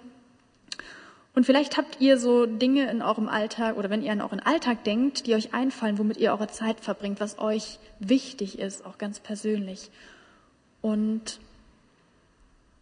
Und 1.34 1.44
vielleicht 1.44 1.76
habt 1.76 2.00
ihr 2.00 2.18
so 2.18 2.46
Dinge 2.46 2.90
in 2.90 3.02
eurem 3.02 3.28
Alltag 3.28 3.76
oder 3.76 3.90
wenn 3.90 4.02
ihr 4.02 4.12
an 4.12 4.20
euren 4.20 4.40
Alltag 4.40 4.84
denkt, 4.84 5.26
die 5.26 5.34
euch 5.34 5.54
einfallen, 5.54 5.98
womit 5.98 6.18
ihr 6.18 6.32
eure 6.32 6.48
Zeit 6.48 6.80
verbringt, 6.80 7.20
was 7.20 7.38
euch 7.38 7.78
wichtig 7.98 8.58
ist, 8.58 8.84
auch 8.84 8.98
ganz 8.98 9.20
persönlich. 9.20 9.90
Und 10.82 11.40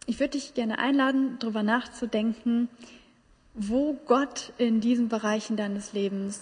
ich 0.05 0.19
würde 0.19 0.31
dich 0.31 0.53
gerne 0.53 0.79
einladen, 0.79 1.37
darüber 1.39 1.63
nachzudenken, 1.63 2.69
wo 3.53 3.93
Gott 4.05 4.53
in 4.57 4.81
diesen 4.81 5.09
Bereichen 5.09 5.57
deines 5.57 5.93
Lebens 5.93 6.41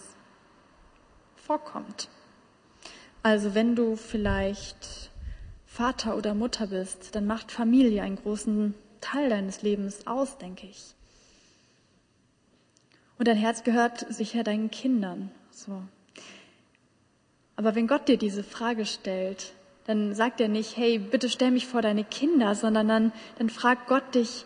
vorkommt. 1.36 2.10
Also 3.24 3.56
wenn 3.56 3.76
du 3.76 3.96
vielleicht 3.96 5.12
Vater 5.66 6.18
oder 6.18 6.34
Mutter 6.34 6.68
bist, 6.68 7.16
dann 7.16 7.26
macht 7.26 7.52
Familie 7.52 8.02
einen 8.02 8.16
großen 8.16 8.74
Teil 9.02 9.30
deines 9.30 9.62
Lebens 9.62 10.08
aus, 10.08 10.38
denke 10.38 10.68
ich. 10.68 10.96
Und 13.18 13.28
dein 13.28 13.38
Herz 13.38 13.64
gehört 13.64 14.06
sicher 14.14 14.44
deinen 14.44 14.70
Kindern. 14.70 15.32
So. 15.52 15.84
Aber 17.56 17.76
wenn 17.76 17.88
Gott 17.88 18.08
dir 18.08 18.18
diese 18.18 18.44
Frage 18.44 18.86
stellt, 18.86 19.54
dann 19.86 20.14
sagt 20.14 20.42
er 20.42 20.48
nicht, 20.48 20.78
hey, 20.78 21.00
bitte 21.00 21.30
stell 21.30 21.52
mich 21.52 21.66
vor 21.66 21.82
deine 21.82 22.04
Kinder, 22.04 22.54
sondern 22.56 22.88
dann, 22.88 23.12
dann 23.38 23.50
fragt 23.50 23.88
Gott 23.88 24.16
dich, 24.16 24.46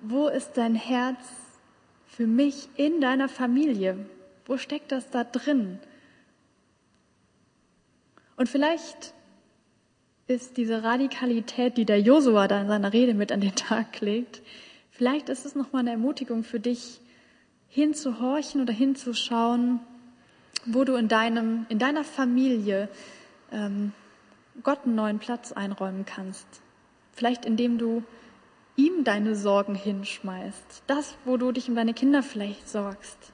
wo 0.00 0.26
ist 0.28 0.56
dein 0.56 0.74
Herz 0.74 1.18
für 2.10 2.26
mich 2.26 2.68
in 2.76 3.00
deiner 3.00 3.28
Familie? 3.28 3.96
Wo 4.46 4.56
steckt 4.56 4.92
das 4.92 5.10
da 5.10 5.24
drin? 5.24 5.78
Und 8.36 8.48
vielleicht 8.48 9.14
ist 10.26 10.56
diese 10.56 10.82
Radikalität, 10.82 11.76
die 11.76 11.84
der 11.84 12.00
Josua 12.00 12.48
da 12.48 12.60
in 12.60 12.68
seiner 12.68 12.92
Rede 12.92 13.14
mit 13.14 13.32
an 13.32 13.40
den 13.40 13.54
Tag 13.54 14.00
legt, 14.00 14.42
vielleicht 14.90 15.28
ist 15.28 15.46
es 15.46 15.54
nochmal 15.54 15.80
eine 15.80 15.90
Ermutigung 15.92 16.44
für 16.44 16.60
dich, 16.60 17.00
hinzuhorchen 17.68 18.62
oder 18.62 18.72
hinzuschauen, 18.72 19.78
wo 20.66 20.82
du 20.84 20.96
in 20.96 21.06
deinem, 21.06 21.66
in 21.68 21.78
deiner 21.78 22.02
Familie 22.02 22.88
ähm, 23.52 23.92
Gott 24.64 24.80
einen 24.84 24.96
neuen 24.96 25.20
Platz 25.20 25.52
einräumen 25.52 26.04
kannst. 26.04 26.46
Vielleicht 27.12 27.44
indem 27.44 27.78
du 27.78 28.02
ihm 28.76 29.04
deine 29.04 29.34
Sorgen 29.34 29.74
hinschmeißt. 29.74 30.82
Das, 30.86 31.16
wo 31.24 31.36
du 31.36 31.52
dich 31.52 31.68
um 31.68 31.74
deine 31.74 31.94
Kinder 31.94 32.22
vielleicht 32.22 32.68
sorgst. 32.68 33.32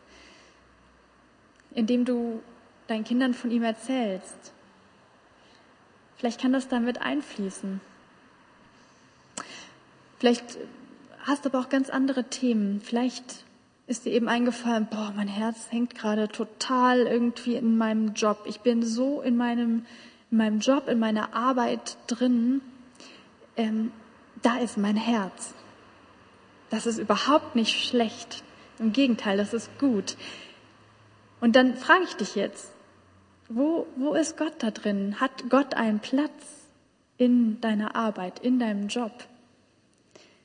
Indem 1.74 2.04
du 2.04 2.42
deinen 2.86 3.04
Kindern 3.04 3.34
von 3.34 3.50
ihm 3.50 3.62
erzählst. 3.62 4.52
Vielleicht 6.16 6.40
kann 6.40 6.52
das 6.52 6.68
damit 6.68 7.00
einfließen. 7.00 7.80
Vielleicht 10.18 10.58
hast 11.24 11.44
du 11.44 11.50
aber 11.50 11.60
auch 11.60 11.68
ganz 11.68 11.90
andere 11.90 12.24
Themen. 12.24 12.80
Vielleicht 12.80 13.44
ist 13.86 14.04
dir 14.04 14.12
eben 14.12 14.28
eingefallen, 14.28 14.88
boah, 14.90 15.12
mein 15.14 15.28
Herz 15.28 15.70
hängt 15.70 15.94
gerade 15.94 16.28
total 16.28 17.00
irgendwie 17.00 17.54
in 17.54 17.76
meinem 17.76 18.14
Job. 18.14 18.44
Ich 18.46 18.60
bin 18.60 18.82
so 18.82 19.20
in 19.20 19.36
meinem, 19.36 19.84
in 20.30 20.38
meinem 20.38 20.60
Job, 20.60 20.88
in 20.88 20.98
meiner 20.98 21.34
Arbeit 21.34 21.98
drin. 22.06 22.62
Ähm, 23.56 23.92
da 24.42 24.58
ist 24.58 24.76
mein 24.78 24.96
Herz. 24.96 25.54
Das 26.70 26.86
ist 26.86 26.98
überhaupt 26.98 27.54
nicht 27.56 27.84
schlecht. 27.84 28.42
Im 28.78 28.92
Gegenteil, 28.92 29.36
das 29.36 29.54
ist 29.54 29.78
gut. 29.78 30.16
Und 31.40 31.56
dann 31.56 31.76
frage 31.76 32.04
ich 32.04 32.14
dich 32.16 32.34
jetzt, 32.34 32.72
wo, 33.48 33.86
wo 33.96 34.14
ist 34.14 34.36
Gott 34.36 34.54
da 34.58 34.70
drin? 34.70 35.20
Hat 35.20 35.48
Gott 35.48 35.74
einen 35.74 36.00
Platz 36.00 36.68
in 37.16 37.60
deiner 37.60 37.94
Arbeit, 37.94 38.40
in 38.40 38.58
deinem 38.58 38.88
Job? 38.88 39.12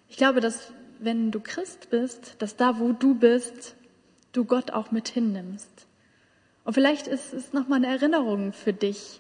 Ich 0.08 0.18
glaube, 0.18 0.40
dass 0.40 0.72
wenn 1.00 1.32
du 1.32 1.40
Christ 1.40 1.90
bist, 1.90 2.36
dass 2.40 2.56
da, 2.56 2.80
wo 2.80 2.92
du 2.92 3.16
bist, 3.16 3.76
du 4.34 4.46
Gott 4.46 4.72
auch 4.72 4.92
mit 4.92 5.10
hinnimmst. 5.10 5.88
Und 6.64 6.74
vielleicht 6.74 7.08
ist 7.08 7.34
es 7.34 7.54
nochmal 7.54 7.78
eine 7.78 7.88
Erinnerung 7.88 8.54
für 8.54 8.72
dich. 8.72 9.20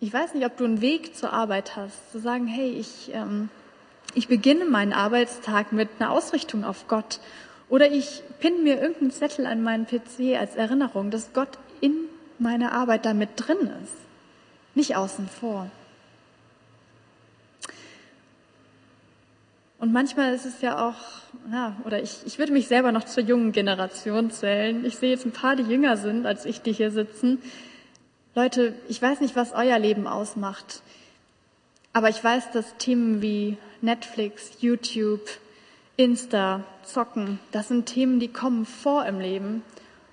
Ich 0.00 0.12
weiß 0.12 0.34
nicht, 0.34 0.46
ob 0.46 0.56
du 0.56 0.64
einen 0.64 0.80
Weg 0.80 1.14
zur 1.14 1.32
Arbeit 1.32 1.76
hast, 1.76 2.12
zu 2.12 2.18
sagen, 2.18 2.46
hey, 2.46 2.70
ich, 2.70 3.10
ähm, 3.12 3.50
ich 4.16 4.28
beginne 4.28 4.64
meinen 4.64 4.94
Arbeitstag 4.94 5.72
mit 5.72 5.90
einer 5.98 6.10
Ausrichtung 6.10 6.64
auf 6.64 6.88
Gott. 6.88 7.20
Oder 7.68 7.92
ich 7.92 8.22
pinne 8.40 8.58
mir 8.58 8.80
irgendeinen 8.80 9.10
Zettel 9.10 9.46
an 9.46 9.62
meinen 9.62 9.86
PC 9.86 10.38
als 10.38 10.56
Erinnerung, 10.56 11.10
dass 11.10 11.34
Gott 11.34 11.58
in 11.82 11.92
meiner 12.38 12.72
Arbeit 12.72 13.04
damit 13.04 13.30
drin 13.36 13.70
ist, 13.84 13.92
nicht 14.74 14.96
außen 14.96 15.28
vor. 15.28 15.70
Und 19.78 19.92
manchmal 19.92 20.32
ist 20.32 20.46
es 20.46 20.62
ja 20.62 20.88
auch, 20.88 20.94
ja, 21.52 21.76
oder 21.84 22.02
ich, 22.02 22.20
ich 22.24 22.38
würde 22.38 22.52
mich 22.52 22.68
selber 22.68 22.92
noch 22.92 23.04
zur 23.04 23.22
jungen 23.22 23.52
Generation 23.52 24.30
zählen. 24.30 24.84
Ich 24.86 24.96
sehe 24.96 25.10
jetzt 25.10 25.26
ein 25.26 25.32
paar, 25.32 25.56
die 25.56 25.64
jünger 25.64 25.98
sind, 25.98 26.24
als 26.24 26.46
ich, 26.46 26.62
die 26.62 26.72
hier 26.72 26.90
sitzen. 26.90 27.42
Leute, 28.34 28.74
ich 28.88 29.00
weiß 29.00 29.20
nicht, 29.20 29.36
was 29.36 29.52
euer 29.52 29.78
Leben 29.78 30.06
ausmacht. 30.06 30.80
Aber 31.92 32.08
ich 32.08 32.22
weiß, 32.22 32.52
dass 32.52 32.76
Themen 32.78 33.20
wie 33.20 33.58
Netflix, 33.82 34.52
YouTube, 34.60 35.28
Insta, 35.96 36.64
Zocken, 36.84 37.38
das 37.52 37.68
sind 37.68 37.86
Themen, 37.86 38.20
die 38.20 38.28
kommen 38.28 38.66
vor 38.66 39.06
im 39.06 39.20
Leben. 39.20 39.62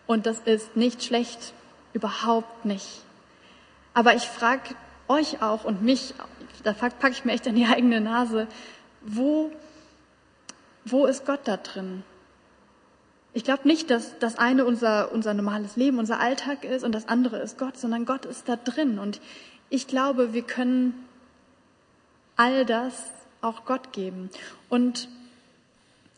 Und 0.08 0.26
das 0.26 0.39
ist 0.39 0.76
nicht 0.76 1.04
schlecht, 1.04 1.54
überhaupt 1.93 2.65
nicht. 2.65 3.02
Aber 3.93 4.15
ich 4.15 4.23
frage 4.23 4.76
euch 5.08 5.41
auch 5.41 5.65
und 5.65 5.82
mich, 5.82 6.13
da 6.63 6.73
packe 6.73 7.10
ich 7.12 7.26
mir 7.26 7.34
echt 7.34 7.47
an 7.47 7.56
die 7.56 7.65
eigene 7.65 8.02
Nase, 8.02 8.47
wo, 9.02 9.52
wo 10.86 11.06
ist 11.06 11.26
Gott 11.26 11.41
da 11.45 11.58
drin? 11.58 12.04
Ich 13.34 13.43
glaube 13.43 13.67
nicht, 13.67 13.89
dass 13.89 14.17
das 14.19 14.38
eine 14.38 14.63
unser, 14.63 15.12
unser 15.12 15.34
normales 15.34 15.76
Leben, 15.76 15.97
unser 15.97 16.19
Alltag 16.19 16.63
ist 16.63 16.84
und 16.84 16.93
das 16.93 17.08
andere 17.08 17.39
ist 17.39 17.58
Gott, 17.58 17.78
sondern 17.78 18.06
Gott 18.06 18.26
ist 18.26 18.47
da 18.47 18.56
drin. 18.56 18.99
Und 18.99 19.19
ich 19.69 19.88
glaube, 19.88 20.34
wir 20.34 20.43
können 20.43 21.08
all 22.36 22.65
das 22.65 23.12
auch 23.43 23.65
Gott 23.65 23.93
geben. 23.93 24.29
Und 24.69 25.08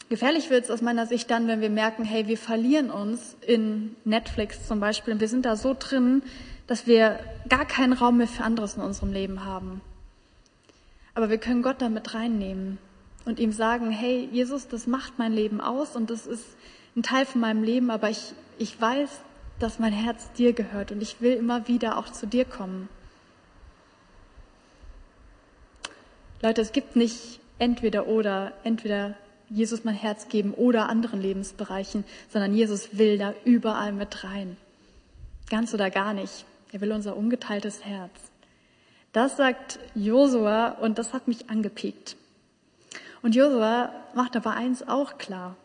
gefährlich 0.09 0.49
wird 0.49 0.65
es 0.65 0.71
aus 0.71 0.81
meiner 0.81 1.05
Sicht 1.05 1.29
dann, 1.31 1.47
wenn 1.47 1.61
wir 1.61 1.69
merken, 1.69 2.03
hey, 2.03 2.27
wir 2.27 2.38
verlieren 2.38 2.89
uns 2.89 3.35
in 3.45 3.95
Netflix 4.05 4.67
zum 4.67 4.79
Beispiel 4.79 5.13
und 5.13 5.19
wir 5.19 5.27
sind 5.27 5.45
da 5.45 5.55
so 5.55 5.75
drin, 5.77 6.23
dass 6.67 6.88
wir 6.88 7.19
gar 7.49 7.65
keinen 7.65 7.93
Raum 7.93 8.17
mehr 8.17 8.27
für 8.27 8.43
anderes 8.43 8.75
in 8.75 8.81
unserem 8.81 9.13
Leben 9.13 9.45
haben. 9.45 9.81
Aber 11.13 11.29
wir 11.29 11.38
können 11.38 11.61
Gott 11.61 11.81
damit 11.81 12.13
reinnehmen 12.13 12.77
und 13.25 13.39
ihm 13.39 13.51
sagen, 13.51 13.91
hey, 13.91 14.27
Jesus, 14.31 14.67
das 14.67 14.88
macht 14.88 15.17
mein 15.17 15.33
Leben 15.33 15.61
aus 15.61 15.95
und 15.95 16.09
das 16.09 16.27
ist 16.27 16.45
ein 16.95 17.03
Teil 17.03 17.25
von 17.25 17.41
meinem 17.41 17.63
Leben, 17.63 17.89
aber 17.89 18.09
ich, 18.09 18.33
ich 18.57 18.79
weiß, 18.79 19.09
dass 19.59 19.79
mein 19.79 19.93
Herz 19.93 20.31
dir 20.33 20.53
gehört 20.53 20.91
und 20.91 21.01
ich 21.01 21.21
will 21.21 21.33
immer 21.33 21.67
wieder 21.67 21.97
auch 21.97 22.09
zu 22.09 22.27
dir 22.27 22.45
kommen. 22.45 22.89
Leute, 26.41 26.62
es 26.62 26.71
gibt 26.71 26.95
nicht 26.95 27.39
entweder 27.60 28.08
oder, 28.08 28.54
entweder 28.63 29.15
Jesus 29.50 29.84
mein 29.84 29.95
Herz 29.95 30.28
geben 30.28 30.54
oder 30.54 30.89
anderen 30.89 31.21
Lebensbereichen, 31.21 32.04
sondern 32.30 32.54
Jesus 32.54 32.98
will 32.98 33.17
da 33.17 33.34
überall 33.45 33.91
mit 33.91 34.24
rein. 34.24 34.58
Ganz 35.50 35.74
oder 35.74 35.89
gar 35.89 36.13
nicht. 36.13 36.45
Er 36.71 36.82
will 36.82 36.91
unser 36.91 37.15
ungeteiltes 37.15 37.86
Herz. 37.86 38.12
Das 39.13 39.38
sagt 39.38 39.80
Josua 39.93 40.69
und 40.69 40.98
das 40.98 41.13
hat 41.13 41.28
mich 41.28 41.50
angepiekt. 41.50 42.17
Und 43.21 43.34
Josua 43.34 43.91
macht 44.13 44.36
aber 44.36 44.52
eins 44.52 44.88
auch 44.88 45.17
klar. 45.17 45.56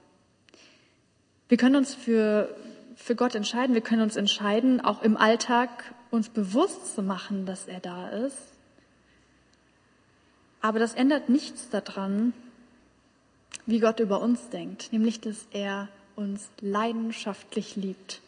Wir 1.48 1.56
können 1.58 1.76
uns 1.76 1.94
für, 1.94 2.54
für 2.94 3.16
Gott 3.16 3.34
entscheiden. 3.34 3.74
Wir 3.74 3.82
können 3.82 4.02
uns 4.02 4.16
entscheiden, 4.16 4.80
auch 4.80 5.02
im 5.02 5.16
Alltag 5.16 5.68
uns 6.10 6.28
bewusst 6.28 6.94
zu 6.94 7.02
machen, 7.02 7.44
dass 7.44 7.66
er 7.66 7.80
da 7.80 8.08
ist. 8.10 8.36
Aber 10.60 10.78
das 10.78 10.94
ändert 10.94 11.28
nichts 11.28 11.68
daran, 11.70 12.32
wie 13.66 13.80
Gott 13.80 14.00
über 14.00 14.20
uns 14.20 14.48
denkt, 14.50 14.92
nämlich, 14.92 15.20
dass 15.20 15.46
er 15.52 15.88
uns 16.16 16.48
leidenschaftlich 16.60 17.76
liebt 17.76 18.20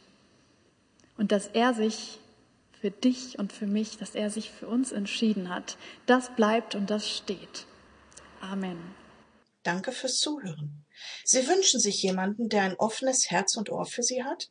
und 1.18 1.32
dass 1.32 1.48
er 1.48 1.74
sich 1.74 2.18
für 2.80 2.90
dich 2.90 3.38
und 3.38 3.52
für 3.52 3.66
mich, 3.66 3.98
dass 3.98 4.14
er 4.14 4.30
sich 4.30 4.50
für 4.50 4.66
uns 4.66 4.92
entschieden 4.92 5.48
hat. 5.48 5.76
Das 6.06 6.34
bleibt 6.34 6.74
und 6.74 6.90
das 6.90 7.08
steht. 7.08 7.66
Amen. 8.40 8.78
Danke 9.62 9.92
fürs 9.92 10.18
Zuhören. 10.18 10.84
Sie 11.24 11.46
wünschen 11.46 11.78
sich 11.78 12.02
jemanden, 12.02 12.48
der 12.48 12.62
ein 12.62 12.74
offenes 12.74 13.30
Herz 13.30 13.56
und 13.56 13.70
Ohr 13.70 13.86
für 13.86 14.02
Sie 14.02 14.24
hat? 14.24 14.50